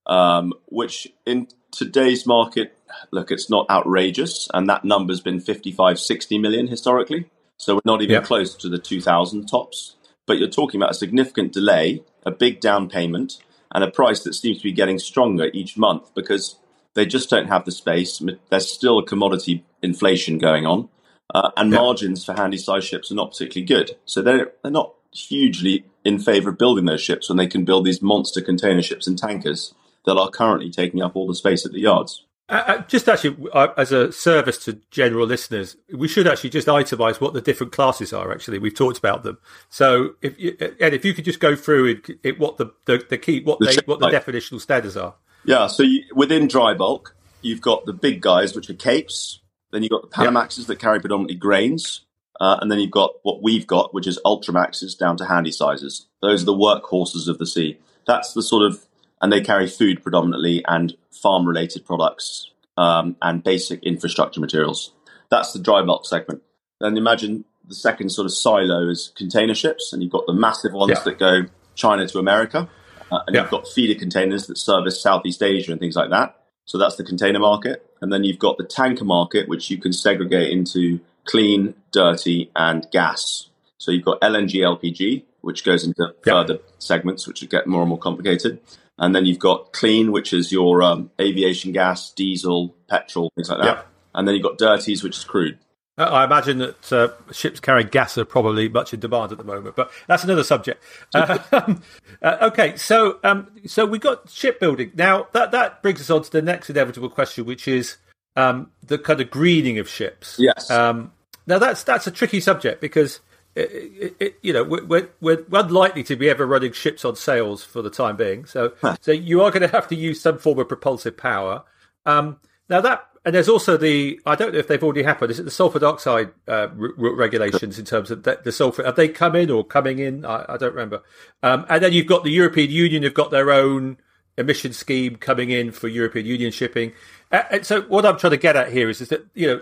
um, 0.08 0.54
which 0.66 1.08
in 1.26 1.48
today's 1.72 2.26
market, 2.26 2.78
look, 3.12 3.32
it's 3.32 3.50
not 3.50 3.70
outrageous. 3.70 4.48
And 4.54 4.70
that 4.70 4.84
number's 4.84 5.22
been 5.22 5.40
55, 5.40 6.00
60 6.00 6.38
million 6.38 6.68
historically. 6.68 7.30
So 7.58 7.76
we're 7.76 7.82
not 7.86 8.02
even 8.02 8.16
yep. 8.16 8.24
close 8.24 8.56
to 8.56 8.70
the 8.70 8.80
2000 8.80 9.48
tops. 9.48 9.96
But 10.26 10.40
you're 10.40 10.50
talking 10.50 10.80
about 10.80 10.92
a 10.92 10.96
significant 10.96 11.54
delay, 11.54 12.04
a 12.26 12.32
big 12.32 12.60
down 12.60 12.90
payment, 12.90 13.38
and 13.74 13.84
a 13.84 13.92
price 13.92 14.24
that 14.24 14.34
seems 14.34 14.58
to 14.58 14.64
be 14.64 14.72
getting 14.72 14.98
stronger 14.98 15.50
each 15.54 15.78
month 15.78 16.14
because 16.16 16.58
they 16.96 17.06
just 17.06 17.30
don't 17.30 17.48
have 17.48 17.66
the 17.66 17.72
space. 17.72 18.22
There's 18.50 18.72
still 18.72 18.98
a 18.98 19.06
commodity 19.06 19.64
inflation 19.84 20.40
going 20.40 20.66
on, 20.66 20.90
uh, 21.34 21.52
and 21.56 21.72
yeah. 21.72 21.78
margins 21.78 22.26
for 22.26 22.34
handy 22.34 22.58
size 22.58 22.86
ships 22.86 23.12
are 23.12 23.16
not 23.16 23.32
particularly 23.32 23.66
good. 23.66 23.98
So 24.06 24.22
they're 24.22 24.54
they're 24.64 24.72
not 24.72 24.96
hugely 25.16 25.86
in 26.04 26.20
favour 26.20 26.50
of 26.50 26.58
building 26.58 26.86
those 26.86 27.02
ships 27.02 27.30
when 27.30 27.38
they 27.38 27.48
can 27.48 27.66
build 27.66 27.86
these 27.86 28.02
monster 28.02 28.42
container 28.42 28.82
ships 28.82 29.08
and 29.08 29.18
tankers 29.18 29.74
that 30.06 30.18
are 30.18 30.30
currently 30.30 30.70
taking 30.70 31.02
up 31.02 31.16
all 31.16 31.28
the 31.28 31.36
space 31.36 31.66
at 31.66 31.72
the 31.72 31.80
yards. 31.80 32.26
Uh, 32.48 32.64
uh 32.68 32.82
just 32.84 33.10
actually, 33.10 33.36
uh, 33.54 33.70
as 33.76 33.92
a 33.92 34.12
service 34.12 34.64
to 34.66 34.80
general 34.92 35.26
listeners, 35.26 35.78
we 35.94 36.08
should 36.08 36.28
actually 36.28 36.52
just 36.52 36.68
itemise 36.68 37.20
what 37.20 37.34
the 37.34 37.42
different 37.42 37.74
classes 37.74 38.14
are. 38.14 38.32
Actually, 38.32 38.60
we've 38.60 38.76
talked 38.76 39.00
about 39.00 39.24
them. 39.24 39.40
So, 39.70 40.12
if 40.22 40.40
you, 40.40 40.56
Ed, 40.80 40.94
if 40.94 41.04
you 41.04 41.14
could 41.14 41.26
just 41.26 41.40
go 41.40 41.56
through 41.56 41.86
it, 41.88 42.20
it 42.24 42.40
what 42.40 42.58
the, 42.58 42.72
the, 42.86 43.04
the 43.10 43.18
key, 43.18 43.42
what 43.42 43.60
the 43.60 43.66
they, 43.66 43.78
what 43.86 44.00
the 44.00 44.10
definitional 44.10 44.62
standards 44.62 44.96
are. 44.96 45.16
Yeah, 45.44 45.68
so 45.68 45.84
you, 45.84 46.04
within 46.14 46.48
dry 46.48 46.76
bulk, 46.76 47.16
you've 47.42 47.62
got 47.62 47.86
the 47.86 47.94
big 47.94 48.22
guys, 48.22 48.56
which 48.56 48.70
are 48.70 48.76
capes. 48.76 49.42
Then 49.72 49.84
you've 49.84 49.92
got 49.92 50.04
the 50.04 50.16
Panamaxes 50.16 50.60
yep. 50.60 50.68
that 50.68 50.80
carry 50.80 51.00
predominantly 51.00 51.36
grains. 51.36 52.05
Uh, 52.40 52.58
and 52.62 52.72
then 52.72 52.80
you've 52.80 52.92
got 52.92 53.14
what 53.24 53.42
we've 53.42 53.66
got, 53.66 53.94
which 53.94 54.08
is 54.08 54.20
Ultramaxes 54.26 54.98
down 54.98 55.18
to 55.18 55.26
handy 55.26 55.52
sizes. 55.52 56.08
Those 56.22 56.44
are 56.44 56.46
the 56.46 56.54
workhorses 56.54 57.28
of 57.28 57.38
the 57.38 57.46
sea. 57.46 57.80
That's 58.06 58.34
the 58.34 58.44
sort 58.44 58.64
of, 58.64 58.86
and 59.22 59.32
they 59.32 59.42
carry 59.42 59.68
food 59.68 60.04
predominantly 60.04 60.64
and 60.68 60.96
farm 61.12 61.48
related 61.48 61.86
products 61.86 62.52
um, 62.78 63.16
and 63.22 63.44
basic 63.44 63.84
infrastructure 63.84 64.42
materials. 64.42 64.92
That's 65.30 65.54
the 65.54 65.60
dry 65.60 65.82
bulk 65.82 66.06
segment. 66.06 66.42
Then 66.80 66.98
imagine 66.98 67.46
the 67.68 67.76
second 67.76 68.10
sort 68.10 68.26
of 68.26 68.34
silo 68.34 68.90
is 68.90 69.12
container 69.16 69.56
ships, 69.56 69.94
and 69.94 70.04
you've 70.04 70.12
got 70.12 70.26
the 70.28 70.34
massive 70.34 70.74
ones 70.74 70.92
yeah. 70.96 71.04
that 71.04 71.20
go 71.20 71.44
China 71.76 72.08
to 72.08 72.20
America. 72.20 72.70
Uh, 73.12 73.20
and 73.28 73.36
yeah. 73.36 73.42
you've 73.42 73.52
got 73.52 73.68
feeder 73.68 73.98
containers 73.98 74.48
that 74.48 74.58
service 74.58 75.02
Southeast 75.02 75.42
Asia 75.42 75.72
and 75.72 75.80
things 75.80 75.96
like 75.96 76.10
that. 76.10 76.36
So 76.66 76.78
that's 76.78 76.96
the 76.96 77.04
container 77.04 77.40
market. 77.40 77.86
And 78.02 78.12
then 78.12 78.24
you've 78.24 78.40
got 78.40 78.58
the 78.58 78.64
tanker 78.64 79.06
market, 79.06 79.48
which 79.48 79.70
you 79.70 79.78
can 79.78 79.94
segregate 79.94 80.52
into 80.52 81.00
clean, 81.26 81.74
dirty, 81.92 82.52
and 82.56 82.88
gas. 82.92 83.50
So 83.78 83.92
you've 83.92 84.06
got 84.06 84.22
LNG, 84.22 84.56
LPG, 84.56 85.24
which 85.42 85.64
goes 85.64 85.84
into 85.84 86.14
yeah. 86.26 86.34
further 86.34 86.60
segments, 86.80 87.28
which 87.28 87.48
get 87.50 87.68
more 87.68 87.82
and 87.82 87.90
more 87.90 88.00
complicated. 88.00 88.60
And 88.98 89.14
then 89.14 89.26
you've 89.26 89.40
got 89.40 89.74
clean, 89.74 90.12
which 90.12 90.34
is 90.34 90.52
your 90.52 90.82
um, 90.82 91.12
aviation 91.20 91.72
gas, 91.72 92.12
diesel, 92.12 92.76
petrol, 92.88 93.32
things 93.36 93.50
like 93.50 93.60
that. 93.60 93.66
Yeah. 93.66 93.82
And 94.14 94.28
then 94.28 94.36
you've 94.36 94.44
got 94.44 94.58
dirties, 94.58 95.04
which 95.04 95.18
is 95.18 95.24
crude. 95.24 95.60
I 95.98 96.26
imagine 96.26 96.58
that 96.58 96.92
uh, 96.92 97.10
ships 97.32 97.62
carrying 97.62 97.88
gas 97.88 98.18
are 98.18 98.26
probably 98.26 98.68
much 98.68 98.94
in 98.94 99.00
demand 99.00 99.32
at 99.32 99.38
the 99.38 99.46
moment, 99.46 99.78
but 99.78 99.92
that's 100.08 100.26
another 100.26 100.44
subject. 100.44 100.84
Uh, 101.14 101.38
uh, 102.22 102.38
okay, 102.42 102.76
so 102.76 103.20
um, 103.24 103.50
so 103.66 103.86
we 103.86 103.98
got 103.98 104.30
shipbuilding 104.30 104.92
now. 104.96 105.28
That 105.32 105.52
that 105.52 105.82
brings 105.82 106.02
us 106.02 106.10
on 106.10 106.24
to 106.24 106.32
the 106.32 106.42
next 106.42 106.70
inevitable 106.70 107.10
question, 107.10 107.46
which 107.46 107.66
is 107.66 107.96
um, 108.36 108.72
the 108.86 108.98
kind 108.98 109.22
of 109.22 109.30
greening 109.30 109.80
of 109.80 109.88
ships. 109.88 110.36
Yes. 110.38 110.70
Um, 110.70 111.14
now 111.48 111.60
that's 111.60 111.84
that's 111.84 112.08
a 112.08 112.12
tricky 112.12 112.40
subject 112.40 112.82
because 112.82 113.20
it, 113.56 113.72
it, 113.72 114.16
it, 114.20 114.40
you 114.42 114.54
know 114.54 114.64
we're, 114.64 115.10
we're 115.22 115.46
unlikely 115.52 116.04
to 116.04 116.16
be 116.16 116.30
ever 116.30 116.46
running 116.46 116.74
ships 116.74 117.06
on 117.06 117.16
sails 117.16 117.64
for 117.64 117.82
the 117.82 117.90
time 117.90 118.16
being. 118.16 118.46
So 118.46 118.74
so 119.02 119.12
you 119.12 119.42
are 119.42 119.52
going 119.52 119.62
to 119.62 119.68
have 119.70 119.88
to 119.90 119.96
use 119.96 120.22
some 120.22 120.38
form 120.38 120.60
of 120.60 120.68
propulsive 120.68 121.18
power. 121.18 121.64
Um, 122.06 122.38
now 122.70 122.82
that 122.82 123.08
and 123.26 123.34
there's 123.34 123.50
also 123.50 123.76
the 123.76 124.20
I 124.26 124.36
don't 124.36 124.54
know 124.54 124.60
if 124.60 124.68
they've 124.68 124.84
already 124.84 125.04
happened. 125.04 125.32
Is 125.32 125.40
it 125.40 125.44
the 125.44 125.52
sulfur 125.52 125.80
dioxide 125.80 126.32
uh, 126.48 126.68
regulations 126.76 127.80
in 127.80 127.86
terms 127.86 128.12
of 128.12 128.24
the, 128.24 128.40
the, 128.44 128.52
sulfur? 128.52 128.84
Have 128.84 128.96
they 128.96 129.08
come 129.08 129.36
in 129.36 129.50
or 129.50 129.66
coming 129.66 129.98
in? 129.98 130.26
I, 130.26 130.46
I 130.48 130.58
don't 130.58 130.74
remember. 130.74 131.02
Um, 131.42 131.66
and 131.68 131.84
then 131.84 131.92
you've 131.92 132.06
got 132.06 132.24
the 132.24 132.32
European 132.32 132.70
Union. 132.70 133.02
Have 133.02 133.16
got 133.16 133.32
their 133.32 133.52
own 133.52 133.98
emission 134.38 134.74
scheme 134.74 135.16
coming 135.16 135.50
in 135.50 135.72
for 135.72 135.88
European 135.88 136.28
Union 136.28 136.52
shipping. 136.52 136.94
Uh, 137.32 137.44
and 137.50 137.66
so 137.66 137.82
what 137.84 138.06
I'm 138.06 138.18
trying 138.18 138.32
to 138.32 138.38
get 138.38 138.56
at 138.56 138.72
here 138.72 138.90
is, 138.90 139.02
is 139.02 139.10
that 139.10 139.26
you 139.34 139.48
know 139.48 139.62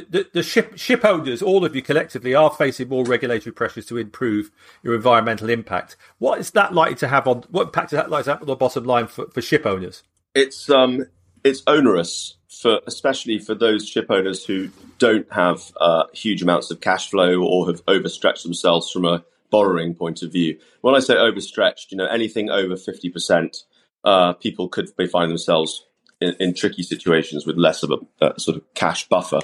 the, 0.00 0.26
the, 0.32 0.42
ship 0.42 0.78
ship 0.78 1.04
owners, 1.04 1.42
all 1.42 1.64
of 1.64 1.76
you 1.76 1.82
collectively, 1.82 2.34
are 2.34 2.50
facing 2.50 2.88
more 2.88 3.04
regulatory 3.04 3.52
pressures 3.52 3.86
to 3.86 3.98
improve 3.98 4.50
your 4.82 4.94
environmental 4.94 5.50
impact. 5.50 5.96
What 6.18 6.38
is 6.38 6.50
that 6.52 6.72
likely 6.72 6.96
to 6.96 7.08
have 7.08 7.28
on? 7.28 7.44
What 7.50 7.66
impact 7.66 7.92
is 7.92 7.98
that 7.98 8.10
likely 8.10 8.24
to 8.24 8.30
have 8.32 8.40
on 8.40 8.46
the 8.46 8.56
bottom 8.56 8.84
line 8.84 9.06
for, 9.06 9.26
for 9.30 9.42
ship 9.42 9.66
owners? 9.66 10.02
It's 10.34 10.70
um 10.70 11.06
it's 11.44 11.62
onerous 11.66 12.36
for 12.48 12.80
especially 12.86 13.38
for 13.38 13.54
those 13.54 13.86
ship 13.88 14.06
owners 14.08 14.44
who 14.44 14.70
don't 14.98 15.30
have 15.32 15.72
uh, 15.80 16.04
huge 16.12 16.42
amounts 16.42 16.70
of 16.70 16.80
cash 16.80 17.10
flow 17.10 17.42
or 17.42 17.66
have 17.66 17.82
overstretched 17.88 18.44
themselves 18.44 18.90
from 18.90 19.04
a 19.04 19.24
borrowing 19.50 19.94
point 19.94 20.22
of 20.22 20.32
view. 20.32 20.58
When 20.80 20.94
I 20.94 21.00
say 21.00 21.16
overstretched, 21.16 21.92
you 21.92 21.98
know 21.98 22.06
anything 22.06 22.48
over 22.50 22.76
fifty 22.76 23.10
percent, 23.10 23.64
uh, 24.04 24.32
people 24.32 24.68
could 24.68 24.88
find 25.10 25.30
themselves 25.30 25.84
in, 26.20 26.34
in, 26.40 26.54
tricky 26.54 26.82
situations 26.82 27.46
with 27.46 27.56
less 27.56 27.82
of 27.82 27.90
a, 27.90 28.26
a 28.26 28.40
sort 28.40 28.56
of 28.56 28.74
cash 28.74 29.08
buffer. 29.08 29.40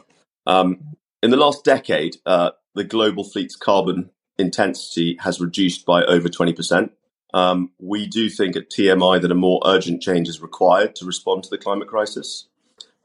Um, 0.49 0.97
in 1.23 1.31
the 1.31 1.37
last 1.37 1.65
decade, 1.65 2.17
uh, 2.27 2.51
the 2.75 2.83
global 2.83 3.23
fleet's 3.23 3.55
carbon 3.55 4.11
intensity 4.39 5.17
has 5.21 5.41
reduced 5.41 5.85
by 5.85 6.03
over 6.05 6.29
20%. 6.29 6.91
Um, 7.35 7.73
we 7.79 8.07
do 8.07 8.31
think 8.31 8.57
at 8.57 8.71
TMI 8.71 9.21
that 9.21 9.31
a 9.31 9.35
more 9.35 9.61
urgent 9.67 10.03
change 10.03 10.29
is 10.29 10.41
required 10.41 10.97
to 10.97 11.05
respond 11.05 11.45
to 11.45 11.51
the 11.51 11.59
climate 11.59 11.89
crisis. 11.89 12.49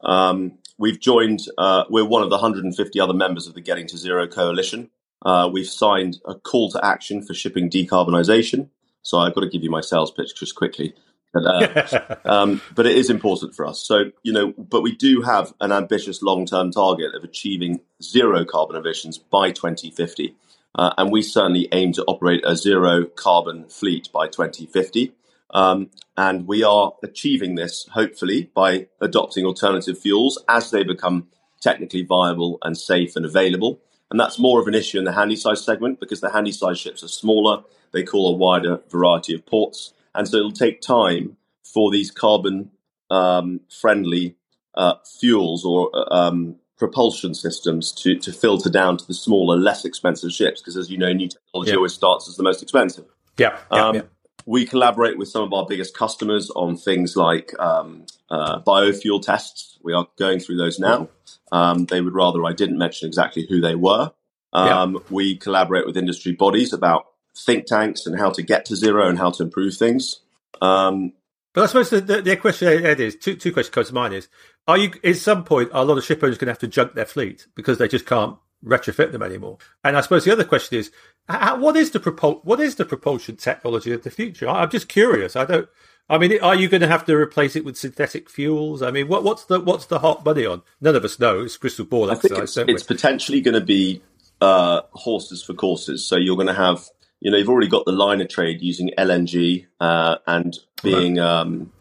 Um, 0.02 0.58
we've 0.78 0.98
joined, 0.98 1.40
uh, 1.58 1.84
we're 1.90 2.06
one 2.06 2.22
of 2.22 2.30
the 2.30 2.36
150 2.36 2.98
other 2.98 3.12
members 3.12 3.46
of 3.46 3.54
the 3.54 3.60
Getting 3.60 3.86
to 3.88 3.98
Zero 3.98 4.26
Coalition. 4.26 4.90
Uh, 5.24 5.50
we've 5.52 5.66
signed 5.66 6.18
a 6.26 6.34
call 6.34 6.70
to 6.70 6.84
action 6.84 7.22
for 7.22 7.34
shipping 7.34 7.68
decarbonisation. 7.68 8.70
So 9.02 9.18
I've 9.18 9.34
got 9.34 9.42
to 9.42 9.50
give 9.50 9.62
you 9.62 9.70
my 9.70 9.82
sales 9.82 10.10
pitch 10.10 10.34
just 10.34 10.54
quickly. 10.54 10.94
But, 11.34 11.44
uh, 11.44 12.16
um, 12.24 12.62
but 12.74 12.86
it 12.86 12.96
is 12.96 13.10
important 13.10 13.54
for 13.54 13.66
us. 13.66 13.80
So, 13.86 14.12
you 14.22 14.32
know, 14.32 14.54
but 14.56 14.82
we 14.82 14.94
do 14.94 15.20
have 15.22 15.52
an 15.60 15.72
ambitious 15.72 16.22
long 16.22 16.46
term 16.46 16.70
target 16.70 17.14
of 17.14 17.24
achieving 17.24 17.80
zero 18.02 18.44
carbon 18.44 18.76
emissions 18.76 19.18
by 19.18 19.50
2050. 19.50 20.34
Uh, 20.76 20.92
and 20.96 21.12
we 21.12 21.22
certainly 21.22 21.68
aim 21.72 21.92
to 21.92 22.04
operate 22.04 22.42
a 22.44 22.56
zero 22.56 23.04
carbon 23.04 23.68
fleet 23.68 24.08
by 24.12 24.26
2050. 24.26 25.12
Um, 25.50 25.90
and 26.16 26.48
we 26.48 26.64
are 26.64 26.94
achieving 27.02 27.54
this, 27.54 27.88
hopefully, 27.92 28.50
by 28.54 28.88
adopting 29.00 29.44
alternative 29.44 29.98
fuels 29.98 30.42
as 30.48 30.70
they 30.70 30.82
become 30.82 31.28
technically 31.60 32.02
viable 32.02 32.58
and 32.62 32.76
safe 32.76 33.16
and 33.16 33.24
available. 33.24 33.80
And 34.10 34.20
that's 34.20 34.38
more 34.38 34.60
of 34.60 34.68
an 34.68 34.74
issue 34.74 34.98
in 34.98 35.04
the 35.04 35.12
handy 35.12 35.36
size 35.36 35.64
segment 35.64 36.00
because 36.00 36.20
the 36.20 36.30
handy 36.30 36.52
size 36.52 36.78
ships 36.78 37.02
are 37.02 37.08
smaller, 37.08 37.62
they 37.92 38.02
call 38.02 38.34
a 38.34 38.36
wider 38.36 38.80
variety 38.90 39.34
of 39.34 39.46
ports. 39.46 39.92
And 40.14 40.28
so 40.28 40.38
it'll 40.38 40.52
take 40.52 40.80
time 40.80 41.36
for 41.64 41.90
these 41.90 42.10
carbon 42.10 42.70
um, 43.10 43.60
friendly 43.80 44.36
uh, 44.74 44.94
fuels 45.18 45.64
or 45.64 45.90
um, 46.12 46.56
propulsion 46.76 47.34
systems 47.34 47.92
to, 47.92 48.16
to 48.18 48.32
filter 48.32 48.70
down 48.70 48.96
to 48.96 49.06
the 49.06 49.14
smaller, 49.14 49.56
less 49.56 49.84
expensive 49.84 50.32
ships. 50.32 50.60
Because 50.60 50.76
as 50.76 50.90
you 50.90 50.98
know, 50.98 51.12
new 51.12 51.28
technology 51.28 51.70
yeah. 51.70 51.76
always 51.76 51.92
starts 51.92 52.28
as 52.28 52.36
the 52.36 52.42
most 52.42 52.62
expensive. 52.62 53.04
Yeah. 53.38 53.58
yeah, 53.72 53.86
um, 53.86 53.94
yeah. 53.96 54.02
We 54.46 54.66
collaborate 54.66 55.16
with 55.16 55.28
some 55.28 55.42
of 55.42 55.52
our 55.54 55.64
biggest 55.66 55.96
customers 55.96 56.50
on 56.50 56.76
things 56.76 57.16
like 57.16 57.58
um, 57.58 58.04
uh, 58.30 58.60
biofuel 58.60 59.22
tests. 59.22 59.78
We 59.82 59.94
are 59.94 60.06
going 60.18 60.38
through 60.38 60.58
those 60.58 60.78
now. 60.78 61.08
Um, 61.50 61.86
they 61.86 62.02
would 62.02 62.14
rather 62.14 62.44
I 62.44 62.52
didn't 62.52 62.76
mention 62.76 63.08
exactly 63.08 63.46
who 63.48 63.60
they 63.60 63.74
were. 63.74 64.12
Um, 64.52 65.02
we 65.10 65.36
collaborate 65.36 65.86
with 65.86 65.96
industry 65.96 66.32
bodies 66.32 66.72
about 66.72 67.06
think 67.36 67.66
tanks 67.66 68.06
and 68.06 68.18
how 68.18 68.30
to 68.30 68.42
get 68.42 68.66
to 68.66 68.76
zero 68.76 69.08
and 69.08 69.18
how 69.18 69.30
to 69.30 69.42
improve 69.42 69.76
things. 69.76 70.20
Um, 70.62 71.12
but 71.52 71.64
I 71.64 71.66
suppose 71.66 71.90
the, 71.90 72.00
the, 72.00 72.22
the 72.22 72.36
question 72.36 72.84
Ed 72.84 73.00
is 73.00 73.16
two 73.16 73.36
two 73.36 73.52
questions 73.52 73.74
come 73.74 73.84
to 73.84 73.94
mind 73.94 74.14
is 74.14 74.28
are 74.66 74.78
you 74.78 74.92
at 75.02 75.16
some 75.16 75.44
point 75.44 75.70
are 75.72 75.82
a 75.82 75.84
lot 75.84 75.98
of 75.98 76.04
ship 76.04 76.22
owners 76.22 76.38
going 76.38 76.46
to 76.46 76.52
have 76.52 76.58
to 76.60 76.68
junk 76.68 76.94
their 76.94 77.06
fleet 77.06 77.46
because 77.54 77.78
they 77.78 77.88
just 77.88 78.06
can't 78.06 78.36
retrofit 78.64 79.12
them 79.12 79.22
anymore? 79.22 79.58
And 79.82 79.96
I 79.96 80.00
suppose 80.00 80.24
the 80.24 80.32
other 80.32 80.44
question 80.44 80.78
is 80.78 80.90
how, 81.28 81.58
what 81.58 81.76
is 81.76 81.90
the 81.92 82.00
propul- 82.00 82.44
what 82.44 82.60
is 82.60 82.74
the 82.74 82.84
propulsion 82.84 83.36
technology 83.36 83.92
of 83.92 84.02
the 84.02 84.10
future? 84.10 84.48
I'm 84.48 84.70
just 84.70 84.88
curious. 84.88 85.36
I 85.36 85.44
don't. 85.44 85.68
I 86.06 86.18
mean, 86.18 86.38
are 86.42 86.54
you 86.54 86.68
going 86.68 86.82
to 86.82 86.86
have 86.86 87.06
to 87.06 87.16
replace 87.16 87.56
it 87.56 87.64
with 87.64 87.78
synthetic 87.78 88.28
fuels? 88.28 88.82
I 88.82 88.90
mean, 88.90 89.08
what, 89.08 89.24
what's 89.24 89.44
the 89.44 89.60
what's 89.60 89.86
the 89.86 90.00
hot 90.00 90.24
money 90.24 90.44
on? 90.44 90.62
None 90.80 90.96
of 90.96 91.04
us 91.04 91.18
know. 91.18 91.40
It's 91.40 91.56
crystal 91.56 91.86
ball 91.86 92.10
exercise. 92.10 92.56
it's, 92.56 92.70
it's 92.70 92.82
potentially 92.82 93.40
going 93.40 93.54
to 93.54 93.64
be 93.64 94.02
uh, 94.40 94.82
horses 94.92 95.42
for 95.42 95.54
courses. 95.54 96.04
So 96.04 96.16
you're 96.16 96.36
going 96.36 96.48
to 96.48 96.52
have 96.52 96.84
you 97.24 97.30
know, 97.30 97.38
you've 97.38 97.48
already 97.48 97.68
got 97.68 97.86
the 97.86 97.92
liner 97.92 98.26
trade 98.26 98.60
using 98.60 98.90
LNG 98.98 99.66
uh, 99.80 100.16
and 100.26 100.58
being 100.82 101.18
um, 101.18 101.72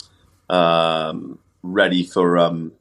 um, 0.49 1.37
ready 1.61 2.05
for 2.05 2.37
um, 2.39 2.71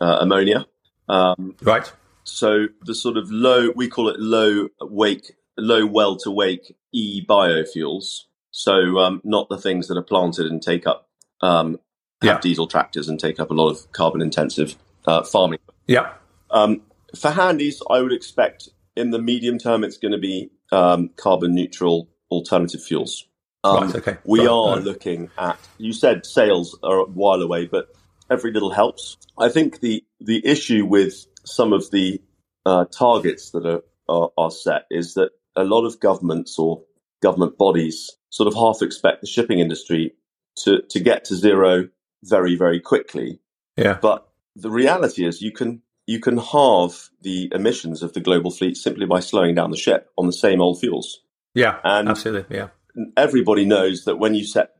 uh, 0.00 0.18
ammonia. 0.22 0.66
Um, 1.10 1.56
right. 1.60 1.92
So 2.24 2.68
the 2.80 2.94
sort 2.94 3.18
of 3.18 3.30
low, 3.30 3.70
we 3.76 3.88
call 3.88 4.08
it 4.08 4.18
low 4.18 4.68
wake, 4.80 5.36
low 5.58 5.84
well 5.84 6.16
to 6.16 6.30
wake 6.30 6.74
e 6.90 7.22
biofuels. 7.24 8.22
So 8.50 8.98
um, 8.98 9.20
not 9.22 9.50
the 9.50 9.58
things 9.58 9.86
that 9.88 9.98
are 9.98 10.02
planted 10.02 10.46
and 10.46 10.62
take 10.62 10.86
up 10.86 11.10
um, 11.42 11.78
have 12.22 12.36
yeah. 12.36 12.40
diesel 12.40 12.66
tractors 12.66 13.10
and 13.10 13.20
take 13.20 13.38
up 13.38 13.50
a 13.50 13.54
lot 13.54 13.68
of 13.68 13.92
carbon 13.92 14.22
intensive 14.22 14.76
uh, 15.06 15.22
farming. 15.22 15.58
Yeah. 15.86 16.14
for 16.50 17.30
handies, 17.30 17.82
I 17.90 18.00
would 18.00 18.14
expect 18.14 18.70
in 18.96 19.10
the 19.10 19.20
medium 19.20 19.58
term, 19.58 19.84
it's 19.84 19.98
going 19.98 20.12
to 20.12 20.18
be 20.18 20.50
um, 20.72 21.10
carbon 21.16 21.54
neutral 21.54 22.08
alternative 22.30 22.82
fuels. 22.82 23.26
Um, 23.64 23.86
right, 23.86 23.96
okay. 23.96 24.16
We 24.24 24.40
right. 24.40 24.48
are 24.48 24.76
looking 24.76 25.30
at. 25.38 25.58
You 25.78 25.92
said 25.92 26.24
sales 26.24 26.78
are 26.82 26.98
a 27.00 27.04
while 27.04 27.42
away, 27.42 27.66
but 27.66 27.88
every 28.30 28.52
little 28.52 28.70
helps. 28.70 29.16
I 29.38 29.48
think 29.48 29.80
the 29.80 30.04
the 30.20 30.44
issue 30.46 30.84
with 30.84 31.26
some 31.44 31.72
of 31.72 31.90
the 31.90 32.20
uh, 32.64 32.84
targets 32.86 33.50
that 33.50 33.66
are, 33.66 33.82
are, 34.08 34.30
are 34.36 34.50
set 34.50 34.86
is 34.90 35.14
that 35.14 35.30
a 35.54 35.64
lot 35.64 35.84
of 35.84 36.00
governments 36.00 36.58
or 36.58 36.82
government 37.22 37.56
bodies 37.56 38.10
sort 38.30 38.46
of 38.46 38.54
half 38.54 38.82
expect 38.82 39.20
the 39.20 39.26
shipping 39.26 39.58
industry 39.58 40.14
to 40.56 40.82
to 40.90 41.00
get 41.00 41.24
to 41.26 41.34
zero 41.34 41.88
very 42.22 42.56
very 42.56 42.80
quickly. 42.80 43.40
Yeah. 43.76 43.98
But 44.00 44.28
the 44.54 44.70
reality 44.70 45.26
is 45.26 45.42
you 45.42 45.52
can 45.52 45.82
you 46.06 46.20
can 46.20 46.38
halve 46.38 47.10
the 47.22 47.50
emissions 47.52 48.02
of 48.02 48.12
the 48.12 48.20
global 48.20 48.50
fleet 48.50 48.76
simply 48.76 49.06
by 49.06 49.20
slowing 49.20 49.54
down 49.54 49.70
the 49.70 49.76
ship 49.76 50.10
on 50.16 50.26
the 50.26 50.32
same 50.32 50.60
old 50.60 50.80
fuels. 50.80 51.20
Yeah, 51.54 51.78
and 51.84 52.08
absolutely. 52.08 52.56
Yeah, 52.56 52.68
everybody 53.16 53.64
knows 53.64 54.04
that 54.04 54.16
when 54.16 54.34
you 54.34 54.44
set 54.44 54.76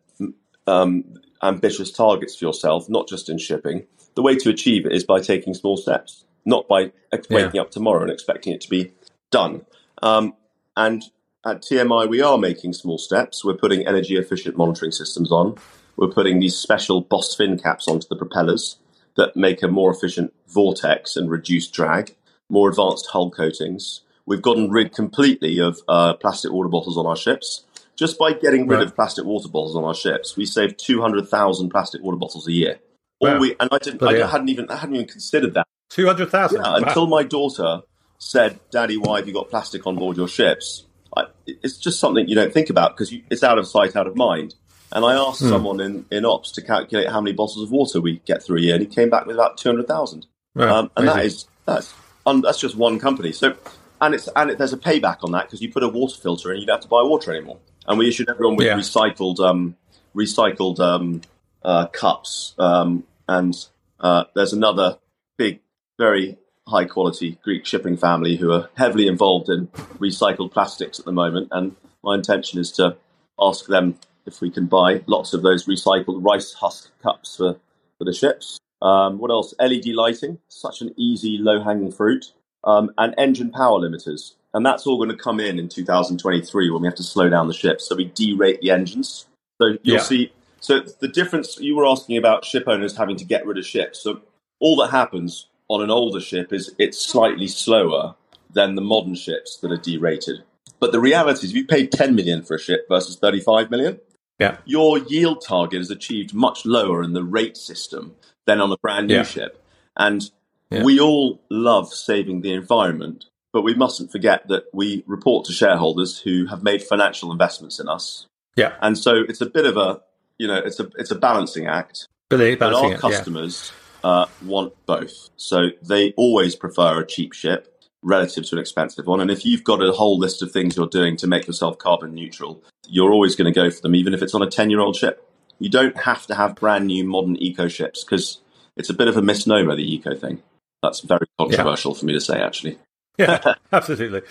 um, 0.66 1.04
ambitious 1.42 1.90
targets 1.90 2.36
for 2.36 2.44
yourself, 2.44 2.88
not 2.88 3.08
just 3.08 3.28
in 3.28 3.38
shipping, 3.38 3.86
the 4.14 4.22
way 4.22 4.36
to 4.36 4.50
achieve 4.50 4.86
it 4.86 4.92
is 4.92 5.04
by 5.04 5.20
taking 5.20 5.54
small 5.54 5.76
steps, 5.76 6.24
not 6.44 6.68
by 6.68 6.92
waking 7.28 7.50
yeah. 7.54 7.60
up 7.60 7.70
tomorrow 7.70 8.02
and 8.02 8.10
expecting 8.10 8.52
it 8.52 8.60
to 8.62 8.70
be 8.70 8.92
done. 9.30 9.66
Um, 10.02 10.34
and 10.76 11.02
at 11.44 11.62
TMI, 11.62 12.08
we 12.08 12.20
are 12.20 12.38
making 12.38 12.72
small 12.72 12.98
steps. 12.98 13.44
We're 13.44 13.54
putting 13.54 13.86
energy 13.86 14.16
efficient 14.16 14.56
monitoring 14.56 14.92
systems 14.92 15.32
on. 15.32 15.56
We're 15.96 16.08
putting 16.08 16.40
these 16.40 16.56
special 16.56 17.00
Boss 17.00 17.34
fin 17.34 17.58
caps 17.58 17.88
onto 17.88 18.06
the 18.08 18.16
propellers 18.16 18.78
that 19.16 19.36
make 19.36 19.62
a 19.62 19.68
more 19.68 19.90
efficient 19.90 20.32
vortex 20.48 21.16
and 21.16 21.30
reduce 21.30 21.68
drag, 21.68 22.14
more 22.48 22.68
advanced 22.68 23.06
hull 23.06 23.30
coatings. 23.30 24.02
We've 24.26 24.42
gotten 24.42 24.70
rid 24.70 24.92
completely 24.92 25.60
of 25.60 25.80
uh, 25.88 26.14
plastic 26.14 26.52
water 26.52 26.68
bottles 26.68 26.96
on 26.96 27.06
our 27.06 27.16
ships. 27.16 27.64
Just 27.96 28.18
by 28.18 28.32
getting 28.32 28.68
rid 28.68 28.76
right. 28.76 28.86
of 28.86 28.94
plastic 28.94 29.24
water 29.24 29.48
bottles 29.48 29.74
on 29.74 29.84
our 29.84 29.94
ships, 29.94 30.36
we 30.36 30.44
save 30.44 30.76
two 30.76 31.00
hundred 31.00 31.28
thousand 31.28 31.70
plastic 31.70 32.02
water 32.02 32.18
bottles 32.18 32.46
a 32.46 32.52
year. 32.52 32.78
Wow. 33.20 33.38
we, 33.38 33.56
and 33.58 33.70
I 33.72 33.78
didn't, 33.78 34.02
I 34.02 34.26
hadn't 34.26 34.50
even, 34.50 34.68
I 34.68 34.76
hadn't 34.76 34.96
even 34.96 35.08
considered 35.08 35.54
that. 35.54 35.66
Two 35.88 36.06
hundred 36.06 36.30
thousand. 36.30 36.62
Yeah, 36.62 36.72
wow. 36.72 36.76
Until 36.76 37.06
my 37.06 37.22
daughter 37.22 37.80
said, 38.18 38.60
"Daddy, 38.70 38.98
why 38.98 39.18
have 39.18 39.28
you 39.28 39.32
got 39.32 39.48
plastic 39.48 39.86
on 39.86 39.96
board 39.96 40.18
your 40.18 40.28
ships?" 40.28 40.84
I, 41.16 41.28
it's 41.46 41.78
just 41.78 41.98
something 41.98 42.28
you 42.28 42.34
don't 42.34 42.52
think 42.52 42.68
about 42.68 42.94
because 42.94 43.14
it's 43.30 43.42
out 43.42 43.58
of 43.58 43.66
sight, 43.66 43.96
out 43.96 44.06
of 44.06 44.16
mind. 44.16 44.54
And 44.96 45.04
I 45.04 45.14
asked 45.14 45.40
hmm. 45.40 45.50
someone 45.50 45.78
in, 45.78 46.06
in 46.10 46.24
ops 46.24 46.50
to 46.52 46.62
calculate 46.62 47.10
how 47.10 47.20
many 47.20 47.34
bottles 47.36 47.62
of 47.62 47.70
water 47.70 48.00
we 48.00 48.22
get 48.24 48.42
through 48.42 48.56
a 48.56 48.60
year, 48.62 48.74
and 48.76 48.82
he 48.82 48.88
came 48.88 49.10
back 49.10 49.26
with 49.26 49.36
about 49.36 49.58
two 49.58 49.68
hundred 49.68 49.86
thousand. 49.86 50.26
Um, 50.56 50.90
and 50.96 51.06
that 51.06 51.22
is 51.22 51.44
that's 51.66 51.92
un, 52.24 52.40
that's 52.40 52.58
just 52.58 52.76
one 52.76 52.98
company. 52.98 53.32
So, 53.32 53.54
and 54.00 54.14
it's 54.14 54.26
and 54.34 54.52
it, 54.52 54.56
there's 54.56 54.72
a 54.72 54.78
payback 54.78 55.18
on 55.22 55.32
that 55.32 55.44
because 55.44 55.60
you 55.60 55.70
put 55.70 55.82
a 55.82 55.88
water 55.88 56.16
filter 56.16 56.50
in, 56.50 56.60
you 56.60 56.66
don't 56.66 56.76
have 56.76 56.82
to 56.84 56.88
buy 56.88 57.02
water 57.02 57.30
anymore. 57.30 57.58
And 57.86 57.98
we 57.98 58.08
issued 58.08 58.30
everyone 58.30 58.56
with 58.56 58.68
yeah. 58.68 58.72
recycled 58.72 59.38
um, 59.38 59.76
recycled 60.14 60.80
um, 60.80 61.20
uh, 61.62 61.88
cups. 61.88 62.54
Um, 62.58 63.04
and 63.28 63.54
uh, 64.00 64.24
there's 64.34 64.54
another 64.54 64.98
big, 65.36 65.60
very 65.98 66.38
high 66.66 66.86
quality 66.86 67.38
Greek 67.44 67.66
shipping 67.66 67.98
family 67.98 68.36
who 68.36 68.50
are 68.50 68.70
heavily 68.78 69.08
involved 69.08 69.50
in 69.50 69.66
recycled 69.98 70.52
plastics 70.52 70.98
at 70.98 71.04
the 71.04 71.12
moment. 71.12 71.48
And 71.50 71.76
my 72.02 72.14
intention 72.14 72.58
is 72.58 72.72
to 72.72 72.96
ask 73.38 73.66
them 73.66 73.98
if 74.26 74.40
we 74.40 74.50
can 74.50 74.66
buy 74.66 75.02
lots 75.06 75.32
of 75.32 75.42
those 75.42 75.66
recycled 75.66 76.24
rice 76.24 76.52
husk 76.52 76.90
cups 77.02 77.36
for, 77.36 77.56
for 77.98 78.04
the 78.04 78.12
ships. 78.12 78.58
Um, 78.82 79.18
what 79.18 79.30
else? 79.30 79.54
LED 79.58 79.86
lighting, 79.88 80.38
such 80.48 80.80
an 80.80 80.94
easy, 80.96 81.38
low 81.38 81.62
hanging 81.62 81.92
fruit, 81.92 82.32
um, 82.64 82.90
and 82.98 83.14
engine 83.16 83.50
power 83.50 83.80
limiters. 83.80 84.34
And 84.52 84.64
that's 84.64 84.86
all 84.86 84.96
going 84.96 85.10
to 85.10 85.16
come 85.16 85.40
in 85.40 85.58
in 85.58 85.68
2023 85.68 86.70
when 86.70 86.82
we 86.82 86.88
have 86.88 86.94
to 86.96 87.02
slow 87.02 87.28
down 87.28 87.48
the 87.48 87.54
ships. 87.54 87.88
So 87.88 87.96
we 87.96 88.08
derate 88.10 88.60
the 88.60 88.70
engines. 88.70 89.26
So 89.60 89.78
you'll 89.82 89.96
yeah. 89.96 90.02
see. 90.02 90.32
So 90.60 90.80
the 90.80 91.08
difference 91.08 91.58
you 91.60 91.76
were 91.76 91.86
asking 91.86 92.16
about 92.16 92.44
ship 92.44 92.64
owners 92.66 92.96
having 92.96 93.16
to 93.16 93.24
get 93.24 93.46
rid 93.46 93.58
of 93.58 93.66
ships. 93.66 94.00
So 94.00 94.22
all 94.60 94.76
that 94.76 94.90
happens 94.90 95.46
on 95.68 95.82
an 95.82 95.90
older 95.90 96.20
ship 96.20 96.52
is 96.52 96.74
it's 96.78 96.98
slightly 96.98 97.48
slower 97.48 98.14
than 98.52 98.74
the 98.74 98.82
modern 98.82 99.14
ships 99.14 99.58
that 99.58 99.70
are 99.70 99.76
derated. 99.76 100.42
But 100.80 100.92
the 100.92 101.00
reality 101.00 101.46
is, 101.46 101.50
if 101.50 101.56
you 101.56 101.66
pay 101.66 101.86
10 101.86 102.14
million 102.14 102.42
for 102.42 102.54
a 102.54 102.60
ship 102.60 102.86
versus 102.88 103.16
35 103.16 103.70
million, 103.70 104.00
yeah. 104.38 104.58
your 104.64 104.98
yield 104.98 105.42
target 105.46 105.80
is 105.80 105.90
achieved 105.90 106.34
much 106.34 106.64
lower 106.64 107.02
in 107.02 107.12
the 107.12 107.24
rate 107.24 107.56
system 107.56 108.14
than 108.46 108.60
on 108.60 108.70
a 108.70 108.76
brand 108.78 109.08
new 109.08 109.16
yeah. 109.16 109.22
ship. 109.22 109.62
And 109.96 110.30
yeah. 110.70 110.82
we 110.82 111.00
all 111.00 111.40
love 111.50 111.92
saving 111.92 112.42
the 112.42 112.52
environment, 112.52 113.26
but 113.52 113.62
we 113.62 113.74
mustn't 113.74 114.12
forget 114.12 114.48
that 114.48 114.64
we 114.72 115.04
report 115.06 115.46
to 115.46 115.52
shareholders 115.52 116.18
who 116.18 116.46
have 116.46 116.62
made 116.62 116.82
financial 116.82 117.32
investments 117.32 117.80
in 117.80 117.88
us. 117.88 118.26
Yeah. 118.56 118.74
And 118.80 118.96
so 118.96 119.22
it's 119.28 119.40
a 119.40 119.46
bit 119.46 119.66
of 119.66 119.76
a, 119.76 120.00
you 120.38 120.46
know, 120.46 120.56
it's 120.58 120.80
a 120.80 120.90
it's 120.96 121.10
a 121.10 121.14
balancing 121.14 121.66
act. 121.66 122.08
But 122.56 122.74
our 122.74 122.96
customers 122.98 123.72
uh, 124.04 124.26
want 124.44 124.74
both. 124.86 125.30
So 125.36 125.68
they 125.82 126.12
always 126.12 126.54
prefer 126.54 127.00
a 127.00 127.06
cheap 127.06 127.32
ship 127.32 127.75
relative 128.06 128.46
to 128.46 128.54
an 128.54 128.60
expensive 128.60 129.06
one. 129.06 129.20
And 129.20 129.30
if 129.30 129.44
you've 129.44 129.64
got 129.64 129.82
a 129.82 129.92
whole 129.92 130.16
list 130.16 130.40
of 130.40 130.52
things 130.52 130.76
you're 130.76 130.86
doing 130.86 131.16
to 131.18 131.26
make 131.26 131.46
yourself 131.46 131.76
carbon 131.78 132.14
neutral, 132.14 132.62
you're 132.88 133.12
always 133.12 133.34
going 133.34 133.52
to 133.52 133.60
go 133.60 133.68
for 133.68 133.82
them, 133.82 133.94
even 133.94 134.14
if 134.14 134.22
it's 134.22 134.34
on 134.34 134.42
a 134.42 134.50
10 134.50 134.70
year 134.70 134.80
old 134.80 134.96
ship. 134.96 135.28
You 135.58 135.68
don't 135.68 135.96
have 135.96 136.26
to 136.26 136.34
have 136.34 136.54
brand 136.54 136.86
new 136.86 137.02
modern 137.04 137.36
eco 137.36 137.66
ships 137.66 138.04
because 138.04 138.40
it's 138.76 138.90
a 138.90 138.94
bit 138.94 139.08
of 139.08 139.16
a 139.16 139.22
misnomer, 139.22 139.74
the 139.74 139.94
eco 139.94 140.14
thing. 140.14 140.42
That's 140.82 141.00
very 141.00 141.26
controversial 141.38 141.92
yeah. 141.92 141.98
for 141.98 142.06
me 142.06 142.12
to 142.12 142.20
say, 142.20 142.40
actually. 142.40 142.78
yeah, 143.18 143.54
absolutely. 143.72 144.22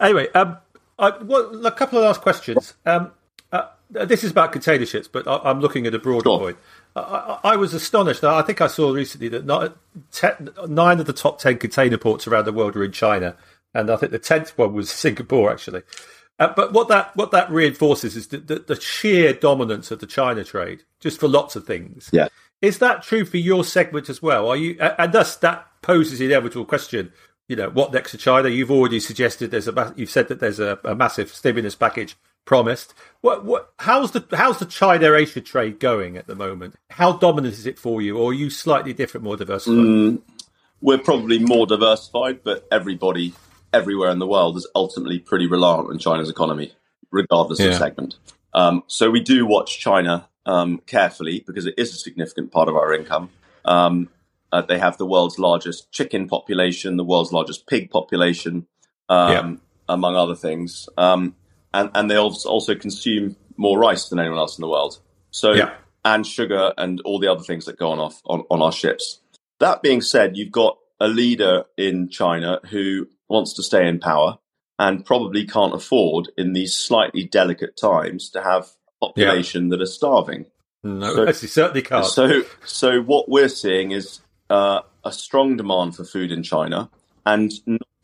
Anyway, 0.00 0.28
um, 0.34 0.56
I, 0.98 1.10
well, 1.20 1.66
a 1.66 1.72
couple 1.72 1.98
of 1.98 2.04
last 2.04 2.22
questions. 2.22 2.74
Um, 2.86 3.10
this 3.90 4.24
is 4.24 4.30
about 4.30 4.52
container 4.52 4.86
ships, 4.86 5.08
but 5.08 5.26
I, 5.26 5.50
am 5.50 5.60
looking 5.60 5.86
at 5.86 5.94
a 5.94 5.98
broader 5.98 6.28
sure. 6.28 6.38
point. 6.38 6.58
I, 6.94 7.38
I, 7.44 7.56
was 7.56 7.74
astonished. 7.74 8.24
I 8.24 8.42
think 8.42 8.60
I 8.60 8.66
saw 8.66 8.92
recently 8.92 9.28
that 9.28 9.46
not, 9.46 9.76
ten, 10.12 10.50
nine 10.66 11.00
of 11.00 11.06
the 11.06 11.12
top 11.12 11.38
ten 11.38 11.58
container 11.58 11.98
ports 11.98 12.26
around 12.26 12.44
the 12.44 12.52
world 12.52 12.76
are 12.76 12.84
in 12.84 12.92
China, 12.92 13.36
and 13.74 13.90
I 13.90 13.96
think 13.96 14.12
the 14.12 14.18
tenth 14.18 14.56
one 14.58 14.74
was 14.74 14.90
Singapore, 14.90 15.50
actually. 15.50 15.82
Uh, 16.38 16.52
but 16.54 16.72
what 16.72 16.88
that 16.88 17.16
what 17.16 17.32
that 17.32 17.50
reinforces 17.50 18.16
is 18.16 18.28
the, 18.28 18.38
the, 18.38 18.58
the, 18.60 18.80
sheer 18.80 19.32
dominance 19.32 19.90
of 19.90 19.98
the 19.98 20.06
China 20.06 20.44
trade, 20.44 20.84
just 21.00 21.18
for 21.18 21.26
lots 21.28 21.56
of 21.56 21.66
things. 21.66 22.08
Yeah, 22.12 22.28
is 22.62 22.78
that 22.78 23.02
true 23.02 23.24
for 23.24 23.38
your 23.38 23.64
segment 23.64 24.08
as 24.08 24.22
well? 24.22 24.48
Are 24.48 24.56
you 24.56 24.78
and 24.80 25.12
thus 25.12 25.36
that 25.36 25.66
poses 25.82 26.18
the 26.18 26.26
inevitable 26.26 26.64
question? 26.64 27.12
You 27.48 27.56
know, 27.56 27.70
what 27.70 27.92
next 27.92 28.10
to 28.12 28.18
China? 28.18 28.50
You've 28.50 28.70
already 28.70 29.00
suggested 29.00 29.50
there's 29.50 29.68
a 29.68 29.94
you've 29.96 30.10
said 30.10 30.28
that 30.28 30.38
there's 30.38 30.60
a, 30.60 30.78
a 30.84 30.94
massive 30.94 31.32
stimulus 31.32 31.74
package 31.74 32.16
promised. 32.48 32.94
What 33.20 33.44
what 33.44 33.72
how's 33.78 34.12
the 34.12 34.24
how's 34.32 34.58
the 34.58 34.64
China 34.64 35.12
Asia 35.12 35.42
trade 35.42 35.78
going 35.78 36.16
at 36.16 36.26
the 36.26 36.34
moment? 36.34 36.76
How 36.88 37.12
dominant 37.12 37.52
is 37.52 37.66
it 37.66 37.78
for 37.78 38.00
you, 38.00 38.16
or 38.16 38.30
are 38.30 38.34
you 38.34 38.48
slightly 38.48 38.94
different, 38.94 39.24
more 39.24 39.36
diversified? 39.36 39.76
Mm, 39.76 40.22
we're 40.80 40.96
probably 40.96 41.38
more 41.38 41.66
diversified, 41.66 42.42
but 42.42 42.66
everybody 42.72 43.34
everywhere 43.74 44.10
in 44.10 44.18
the 44.18 44.26
world 44.26 44.56
is 44.56 44.66
ultimately 44.74 45.18
pretty 45.18 45.46
reliant 45.46 45.90
on 45.90 45.98
China's 45.98 46.30
economy, 46.30 46.72
regardless 47.10 47.60
yeah. 47.60 47.66
of 47.66 47.74
segment. 47.74 48.16
Um, 48.54 48.82
so 48.86 49.10
we 49.10 49.20
do 49.20 49.44
watch 49.44 49.78
China 49.78 50.26
um, 50.46 50.78
carefully 50.86 51.44
because 51.46 51.66
it 51.66 51.74
is 51.76 51.92
a 51.92 51.98
significant 51.98 52.50
part 52.50 52.70
of 52.70 52.76
our 52.76 52.94
income. 52.94 53.28
Um, 53.66 54.08
uh, 54.50 54.62
they 54.62 54.78
have 54.78 54.96
the 54.96 55.04
world's 55.04 55.38
largest 55.38 55.92
chicken 55.92 56.26
population, 56.26 56.96
the 56.96 57.04
world's 57.04 57.30
largest 57.30 57.66
pig 57.66 57.90
population, 57.90 58.66
um, 59.10 59.32
yeah. 59.32 59.94
among 59.94 60.16
other 60.16 60.34
things, 60.34 60.88
um, 60.96 61.34
and 61.78 61.90
and 61.94 62.10
they 62.10 62.16
also 62.16 62.74
consume 62.74 63.36
more 63.56 63.78
rice 63.78 64.08
than 64.08 64.18
anyone 64.18 64.38
else 64.38 64.58
in 64.58 64.62
the 64.62 64.68
world. 64.68 64.98
So 65.30 65.52
yeah. 65.52 65.74
and 66.04 66.26
sugar 66.26 66.72
and 66.76 67.00
all 67.04 67.18
the 67.18 67.28
other 67.28 67.42
things 67.42 67.66
that 67.66 67.78
go 67.78 67.90
on 67.90 67.98
off 67.98 68.20
on, 68.24 68.44
on 68.50 68.62
our 68.62 68.72
ships. 68.72 69.20
That 69.60 69.82
being 69.82 70.00
said, 70.00 70.36
you've 70.36 70.52
got 70.52 70.78
a 71.00 71.08
leader 71.08 71.64
in 71.76 72.08
China 72.08 72.60
who 72.70 73.08
wants 73.28 73.54
to 73.54 73.62
stay 73.62 73.86
in 73.86 73.98
power 73.98 74.38
and 74.78 75.04
probably 75.04 75.44
can't 75.44 75.74
afford 75.74 76.30
in 76.36 76.52
these 76.52 76.74
slightly 76.74 77.24
delicate 77.24 77.76
times 77.76 78.30
to 78.30 78.42
have 78.42 78.68
a 79.02 79.06
population 79.06 79.64
yeah. 79.64 79.70
that 79.70 79.82
are 79.82 79.86
starving. 79.86 80.46
No, 80.84 81.14
so, 81.14 81.26
he 81.26 81.46
certainly 81.46 81.82
can't. 81.82 82.06
So, 82.06 82.42
so 82.64 83.02
what 83.02 83.28
we're 83.28 83.48
seeing 83.48 83.90
is 83.90 84.20
uh, 84.48 84.82
a 85.04 85.12
strong 85.12 85.56
demand 85.56 85.96
for 85.96 86.04
food 86.04 86.30
in 86.30 86.44
China 86.44 86.88
and 87.26 87.52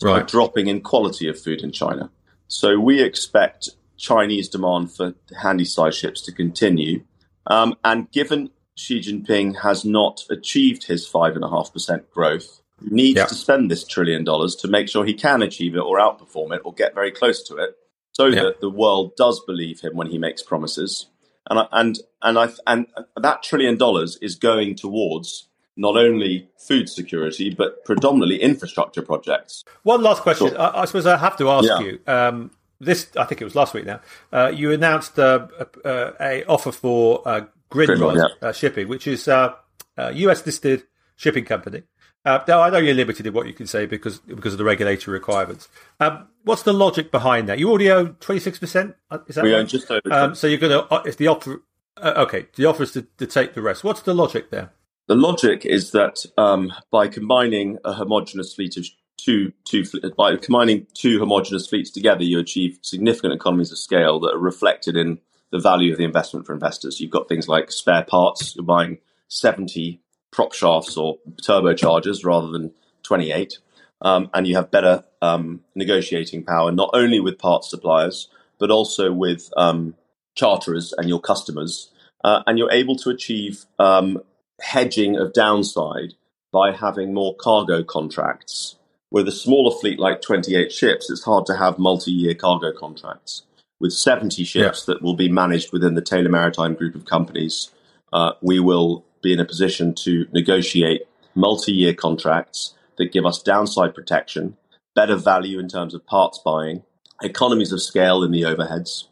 right. 0.02 0.22
a 0.22 0.26
dropping 0.26 0.66
in 0.66 0.80
quality 0.80 1.28
of 1.28 1.40
food 1.40 1.62
in 1.62 1.70
China. 1.70 2.10
So 2.54 2.78
we 2.78 3.02
expect 3.02 3.70
Chinese 3.96 4.48
demand 4.48 4.92
for 4.92 5.14
handy-sized 5.42 5.98
ships 5.98 6.20
to 6.22 6.30
continue. 6.32 7.02
Um, 7.48 7.74
and 7.84 8.08
given 8.12 8.50
Xi 8.76 9.00
Jinping 9.00 9.62
has 9.62 9.84
not 9.84 10.22
achieved 10.30 10.84
his 10.84 11.04
five 11.04 11.34
and 11.34 11.44
a 11.44 11.50
half 11.50 11.72
percent 11.72 12.08
growth, 12.12 12.62
needs 12.80 13.16
yeah. 13.16 13.26
to 13.26 13.34
spend 13.34 13.72
this 13.72 13.84
trillion 13.84 14.22
dollars 14.22 14.54
to 14.56 14.68
make 14.68 14.88
sure 14.88 15.04
he 15.04 15.14
can 15.14 15.42
achieve 15.42 15.74
it 15.74 15.80
or 15.80 15.98
outperform 15.98 16.54
it 16.54 16.62
or 16.64 16.72
get 16.72 16.94
very 16.94 17.10
close 17.10 17.42
to 17.48 17.56
it, 17.56 17.76
so 18.12 18.26
yeah. 18.26 18.44
that 18.44 18.60
the 18.60 18.70
world 18.70 19.16
does 19.16 19.40
believe 19.44 19.80
him 19.80 19.96
when 19.96 20.06
he 20.06 20.16
makes 20.16 20.40
promises. 20.40 21.06
And 21.50 21.58
I, 21.58 21.66
and 21.72 21.98
and 22.22 22.38
I 22.38 22.48
and 22.68 22.86
that 23.16 23.42
trillion 23.42 23.76
dollars 23.76 24.16
is 24.22 24.36
going 24.36 24.76
towards 24.76 25.48
not 25.76 25.96
only 25.96 26.48
food 26.58 26.88
security 26.88 27.50
but 27.50 27.84
predominantly 27.84 28.40
infrastructure 28.40 29.02
projects. 29.02 29.64
One 29.82 30.02
last 30.02 30.22
question. 30.22 30.56
I, 30.56 30.82
I, 30.82 30.84
suppose 30.84 31.06
I 31.06 31.16
have 31.16 31.36
to 31.38 31.50
ask 31.50 31.68
yeah. 31.68 31.80
you. 31.80 32.00
Um, 32.06 32.50
this 32.80 33.08
I 33.16 33.24
think 33.24 33.40
it 33.40 33.44
was 33.44 33.54
last 33.54 33.74
week. 33.74 33.86
Now 33.86 34.00
uh, 34.32 34.52
you 34.54 34.72
announced 34.72 35.18
uh, 35.18 35.46
uh, 35.84 36.12
a 36.20 36.44
offer 36.44 36.72
for 36.72 37.26
uh, 37.26 37.42
Grindrod, 37.70 38.16
yeah. 38.16 38.48
Uh, 38.48 38.52
shipping, 38.52 38.88
which 38.88 39.06
is 39.06 39.26
a 39.28 39.56
US 39.98 40.44
listed 40.44 40.84
shipping 41.16 41.44
company. 41.44 41.82
Uh, 42.24 42.42
now, 42.48 42.62
I 42.62 42.70
know 42.70 42.78
you're 42.78 42.94
limited 42.94 43.26
in 43.26 43.34
what 43.34 43.46
you 43.46 43.52
can 43.52 43.66
say 43.66 43.84
because 43.84 44.18
because 44.20 44.54
of 44.54 44.58
the 44.58 44.64
regulatory 44.64 45.12
requirements. 45.12 45.68
Um, 46.00 46.28
what's 46.44 46.62
the 46.62 46.72
logic 46.72 47.10
behind 47.10 47.48
that? 47.48 47.58
You 47.58 47.68
already 47.68 47.90
own 47.90 48.14
26%? 48.14 48.94
Uh, 49.10 49.18
is 49.26 49.34
that 49.34 49.44
we 49.44 49.52
right? 49.52 49.60
own 49.60 49.66
just 49.66 49.90
over. 49.90 50.00
Um, 50.10 50.34
so 50.34 50.46
you're 50.46 50.58
going 50.58 50.72
to, 50.72 50.92
uh, 50.92 51.02
if 51.04 51.18
the 51.18 51.28
offer, 51.28 51.62
uh, 51.98 52.24
okay, 52.26 52.46
the 52.56 52.64
offer 52.64 52.84
is 52.84 52.92
to, 52.92 53.02
to, 53.18 53.26
take 53.26 53.52
the 53.52 53.60
rest. 53.60 53.84
What's 53.84 54.00
the 54.02 54.14
logic 54.14 54.50
there? 54.50 54.72
The 55.06 55.14
logic 55.14 55.66
is 55.66 55.90
that 55.90 56.24
um, 56.38 56.72
by 56.90 57.08
combining 57.08 57.78
a 57.84 57.92
homogenous 57.92 58.54
fleet 58.54 58.76
of 58.78 58.86
two, 59.18 59.52
two, 59.64 59.84
by 60.16 60.36
combining 60.36 60.86
two 60.94 61.18
homogenous 61.18 61.66
fleets 61.66 61.90
together, 61.90 62.24
you 62.24 62.38
achieve 62.38 62.78
significant 62.80 63.34
economies 63.34 63.70
of 63.70 63.78
scale 63.78 64.18
that 64.20 64.34
are 64.34 64.38
reflected 64.38 64.96
in 64.96 65.18
the 65.50 65.58
value 65.58 65.92
of 65.92 65.98
the 65.98 66.04
investment 66.04 66.46
for 66.46 66.54
investors. 66.54 67.00
You've 67.00 67.10
got 67.10 67.28
things 67.28 67.48
like 67.48 67.70
spare 67.70 68.02
parts. 68.02 68.56
You're 68.56 68.64
buying 68.64 68.98
70 69.28 70.00
prop 70.32 70.54
shafts 70.54 70.96
or 70.96 71.18
turbochargers 71.42 72.24
rather 72.24 72.48
than 72.48 72.72
28. 73.02 73.58
Um, 74.00 74.30
and 74.34 74.46
you 74.46 74.56
have 74.56 74.70
better 74.70 75.04
um, 75.22 75.60
negotiating 75.74 76.44
power, 76.44 76.72
not 76.72 76.90
only 76.94 77.20
with 77.20 77.38
parts 77.38 77.70
suppliers, 77.70 78.28
but 78.58 78.70
also 78.70 79.12
with 79.12 79.50
um, 79.56 79.94
charterers 80.34 80.94
and 80.96 81.08
your 81.08 81.20
customers. 81.20 81.90
Uh, 82.24 82.42
and 82.46 82.58
you're 82.58 82.72
able 82.72 82.96
to 82.96 83.10
achieve 83.10 83.66
um, 83.78 84.20
hedging 84.60 85.16
of 85.16 85.32
downside 85.32 86.14
by 86.52 86.72
having 86.72 87.12
more 87.12 87.34
cargo 87.36 87.82
contracts. 87.82 88.76
With 89.10 89.28
a 89.28 89.32
smaller 89.32 89.76
fleet 89.76 89.98
like 89.98 90.22
28 90.22 90.72
ships, 90.72 91.10
it's 91.10 91.24
hard 91.24 91.46
to 91.46 91.56
have 91.56 91.78
multi 91.78 92.10
year 92.10 92.34
cargo 92.34 92.72
contracts. 92.72 93.42
With 93.80 93.92
70 93.92 94.44
ships 94.44 94.84
yeah. 94.86 94.94
that 94.94 95.02
will 95.02 95.16
be 95.16 95.28
managed 95.28 95.72
within 95.72 95.94
the 95.94 96.02
Taylor 96.02 96.30
Maritime 96.30 96.74
group 96.74 96.94
of 96.94 97.04
companies, 97.04 97.70
uh, 98.12 98.32
we 98.40 98.60
will 98.60 99.04
be 99.22 99.32
in 99.32 99.40
a 99.40 99.44
position 99.44 99.94
to 99.94 100.26
negotiate 100.32 101.02
multi-year 101.34 101.94
contracts 101.94 102.74
that 102.96 103.12
give 103.12 103.26
us 103.26 103.42
downside 103.42 103.94
protection, 103.94 104.56
better 104.94 105.16
value 105.16 105.58
in 105.58 105.68
terms 105.68 105.94
of 105.94 106.06
parts 106.06 106.38
buying, 106.38 106.84
economies 107.22 107.72
of 107.72 107.82
scale 107.82 108.22
in 108.22 108.30
the 108.30 108.42
overheads, 108.42 109.08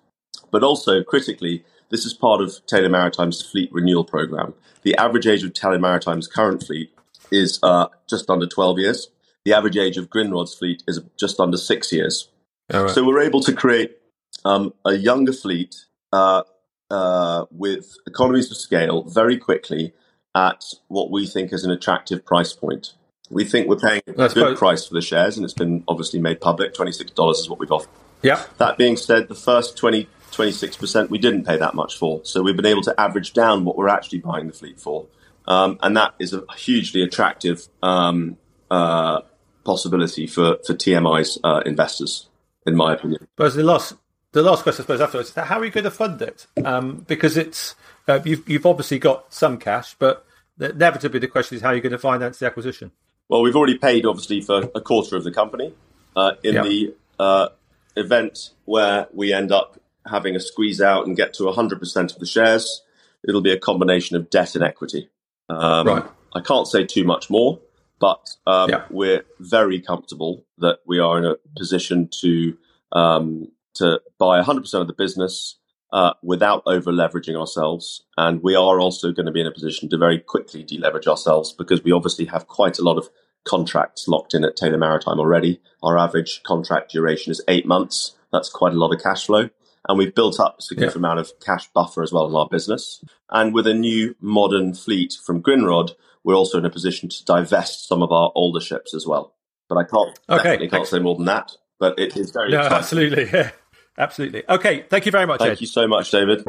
but 0.52 0.62
also 0.62 1.02
critically, 1.02 1.64
this 1.92 2.07
is 2.07 2.14
part 2.14 2.40
of 2.40 2.64
Taylor 2.66 2.88
Maritime's 2.88 3.42
fleet 3.42 3.70
renewal 3.72 4.05
program. 4.05 4.55
The 4.83 4.96
average 4.96 5.26
age 5.26 5.44
of 5.44 5.52
Taylor 5.52 5.78
Maritime's 5.78 6.26
current 6.26 6.64
fleet 6.64 6.90
is 7.31 7.61
uh, 7.62 7.88
just 8.09 8.28
under 8.28 8.46
12 8.46 8.78
years. 8.78 9.11
The 9.44 9.52
average 9.52 9.76
age 9.76 9.98
of 9.98 10.09
Grindrod's 10.09 10.55
fleet 10.55 10.83
is 10.88 11.00
just 11.18 11.38
under 11.38 11.59
six 11.59 11.92
years. 11.92 12.28
Right. 12.72 12.90
So 12.90 13.05
we're 13.05 13.20
able 13.20 13.40
to 13.42 13.52
create 13.52 13.98
um, 14.44 14.72
a 14.85 14.94
younger 14.94 15.33
fleet 15.33 15.85
uh, 16.12 16.42
uh, 16.90 17.44
with 17.50 17.94
economies 18.07 18.50
of 18.50 18.57
scale 18.57 19.02
very 19.05 19.37
quickly 19.37 19.92
at 20.35 20.64
what 20.88 21.11
we 21.11 21.26
think 21.26 21.52
is 21.52 21.64
an 21.64 21.70
attractive 21.70 22.24
price 22.24 22.55
point. 22.55 22.94
We 23.31 23.44
think 23.44 23.68
we're 23.68 23.76
paying 23.76 24.02
a 24.07 24.28
good 24.28 24.57
price 24.57 24.87
for 24.87 24.94
the 24.94 25.02
shares, 25.02 25.37
and 25.37 25.44
it's 25.44 25.55
been 25.55 25.85
obviously 25.88 26.20
made 26.20 26.40
public. 26.40 26.74
$26 26.74 27.33
is 27.33 27.50
what 27.50 27.59
we've 27.59 27.70
offered. 27.70 27.90
Yeah. 28.22 28.44
That 28.59 28.78
being 28.78 28.96
said, 28.96 29.28
the 29.28 29.35
first 29.35 29.76
20, 29.76 30.09
26% 30.32 31.10
we 31.10 31.18
didn't 31.18 31.44
pay 31.44 31.56
that 31.56 31.74
much 31.74 31.96
for. 31.96 32.20
So 32.24 32.42
we've 32.42 32.56
been 32.56 32.66
able 32.66 32.82
to 32.82 33.00
average 33.00 33.32
down 33.32 33.64
what 33.64 33.76
we're 33.76 33.88
actually 33.88 34.20
buying 34.20 34.46
the 34.46 34.52
fleet 34.52 34.80
for. 34.80 35.06
Um, 35.46 35.78
and 35.82 35.96
that 35.96 36.14
is 36.18 36.32
a 36.32 36.44
hugely 36.56 37.02
attractive 37.02 37.66
um, 37.82 38.36
uh, 38.70 39.22
possibility 39.64 40.26
for, 40.26 40.58
for 40.64 40.74
TMI's 40.74 41.38
uh, 41.42 41.62
investors, 41.66 42.28
in 42.66 42.76
my 42.76 42.94
opinion. 42.94 43.26
But 43.36 43.54
the 43.54 43.62
last, 43.62 43.94
the 44.32 44.42
last 44.42 44.62
question, 44.62 44.82
I 44.82 44.84
suppose, 44.84 45.00
afterwards, 45.00 45.28
is 45.30 45.34
how 45.34 45.58
are 45.58 45.64
you 45.64 45.70
going 45.70 45.84
to 45.84 45.90
fund 45.90 46.22
it? 46.22 46.46
Um, 46.64 47.04
because 47.08 47.36
it's 47.36 47.74
uh, 48.08 48.20
you've, 48.24 48.48
you've 48.48 48.66
obviously 48.66 48.98
got 48.98 49.32
some 49.32 49.58
cash, 49.58 49.94
but 49.98 50.24
inevitably 50.60 51.20
the 51.20 51.28
question 51.28 51.56
is 51.56 51.62
how 51.62 51.68
are 51.68 51.74
you 51.74 51.80
going 51.80 51.92
to 51.92 51.98
finance 51.98 52.38
the 52.38 52.46
acquisition? 52.46 52.92
Well, 53.28 53.42
we've 53.42 53.56
already 53.56 53.78
paid, 53.78 54.06
obviously, 54.06 54.40
for 54.40 54.70
a 54.74 54.80
quarter 54.80 55.16
of 55.16 55.24
the 55.24 55.32
company. 55.32 55.72
Uh, 56.14 56.32
in 56.42 56.54
yep. 56.54 56.64
the 56.64 56.94
uh, 57.18 57.48
event 57.96 58.50
where 58.66 59.06
we 59.14 59.32
end 59.32 59.50
up 59.50 59.80
having 60.06 60.36
a 60.36 60.40
squeeze 60.40 60.80
out 60.80 61.06
and 61.06 61.16
get 61.16 61.34
to 61.34 61.44
100% 61.44 62.12
of 62.12 62.18
the 62.18 62.26
shares, 62.26 62.82
it'll 63.26 63.40
be 63.40 63.52
a 63.52 63.58
combination 63.58 64.16
of 64.16 64.30
debt 64.30 64.54
and 64.54 64.64
equity. 64.64 65.08
Um, 65.48 65.86
right. 65.86 66.04
I 66.34 66.40
can't 66.40 66.66
say 66.66 66.84
too 66.84 67.04
much 67.04 67.30
more, 67.30 67.60
but 67.98 68.30
um, 68.46 68.70
yeah. 68.70 68.84
we're 68.90 69.24
very 69.38 69.80
comfortable 69.80 70.44
that 70.58 70.78
we 70.86 70.98
are 70.98 71.18
in 71.18 71.24
a 71.24 71.36
position 71.56 72.08
to 72.20 72.56
um, 72.92 73.48
to 73.74 74.00
buy 74.18 74.42
100% 74.42 74.74
of 74.80 74.86
the 74.86 74.92
business 74.92 75.56
uh, 75.92 76.12
without 76.22 76.62
over 76.66 76.92
leveraging 76.92 77.38
ourselves. 77.38 78.04
And 78.18 78.42
we 78.42 78.54
are 78.54 78.80
also 78.80 79.12
going 79.12 79.26
to 79.26 79.32
be 79.32 79.40
in 79.40 79.46
a 79.46 79.52
position 79.52 79.88
to 79.90 79.98
very 79.98 80.18
quickly 80.18 80.64
deleverage 80.64 81.06
ourselves 81.06 81.52
because 81.52 81.82
we 81.82 81.92
obviously 81.92 82.26
have 82.26 82.48
quite 82.48 82.78
a 82.78 82.82
lot 82.82 82.98
of 82.98 83.08
contracts 83.44 84.08
locked 84.08 84.34
in 84.34 84.44
at 84.44 84.56
Taylor 84.56 84.78
Maritime 84.78 85.18
already. 85.18 85.60
Our 85.82 85.98
average 85.98 86.42
contract 86.42 86.92
duration 86.92 87.30
is 87.30 87.42
eight 87.48 87.66
months. 87.66 88.14
That's 88.32 88.48
quite 88.48 88.72
a 88.72 88.78
lot 88.78 88.94
of 88.94 89.02
cash 89.02 89.26
flow. 89.26 89.50
And 89.88 89.98
we've 89.98 90.14
built 90.14 90.38
up 90.38 90.56
a 90.58 90.62
significant 90.62 91.02
yeah. 91.02 91.08
amount 91.08 91.20
of 91.20 91.32
cash 91.40 91.68
buffer 91.72 92.02
as 92.02 92.12
well 92.12 92.28
in 92.28 92.34
our 92.34 92.48
business. 92.48 93.04
And 93.30 93.52
with 93.52 93.66
a 93.66 93.74
new 93.74 94.14
modern 94.20 94.74
fleet 94.74 95.14
from 95.24 95.42
Grindrod, 95.42 95.92
we're 96.24 96.36
also 96.36 96.58
in 96.58 96.64
a 96.64 96.70
position 96.70 97.08
to 97.08 97.24
divest 97.24 97.88
some 97.88 98.02
of 98.02 98.12
our 98.12 98.30
older 98.34 98.60
ships 98.60 98.94
as 98.94 99.06
well. 99.06 99.34
But 99.68 99.78
I 99.78 99.84
can't 99.84 100.20
okay. 100.28 100.68
can't 100.68 100.86
say 100.86 100.98
more 100.98 101.16
than 101.16 101.24
that. 101.26 101.52
But 101.80 101.98
it 101.98 102.16
is 102.16 102.30
very 102.30 102.52
no, 102.52 102.60
absolutely, 102.60 103.24
yeah, 103.32 103.50
absolutely. 103.98 104.44
Okay, 104.48 104.84
thank 104.88 105.06
you 105.06 105.12
very 105.12 105.26
much. 105.26 105.40
Thank 105.40 105.52
Ed. 105.52 105.60
you 105.60 105.66
so 105.66 105.88
much, 105.88 106.12
David. 106.12 106.44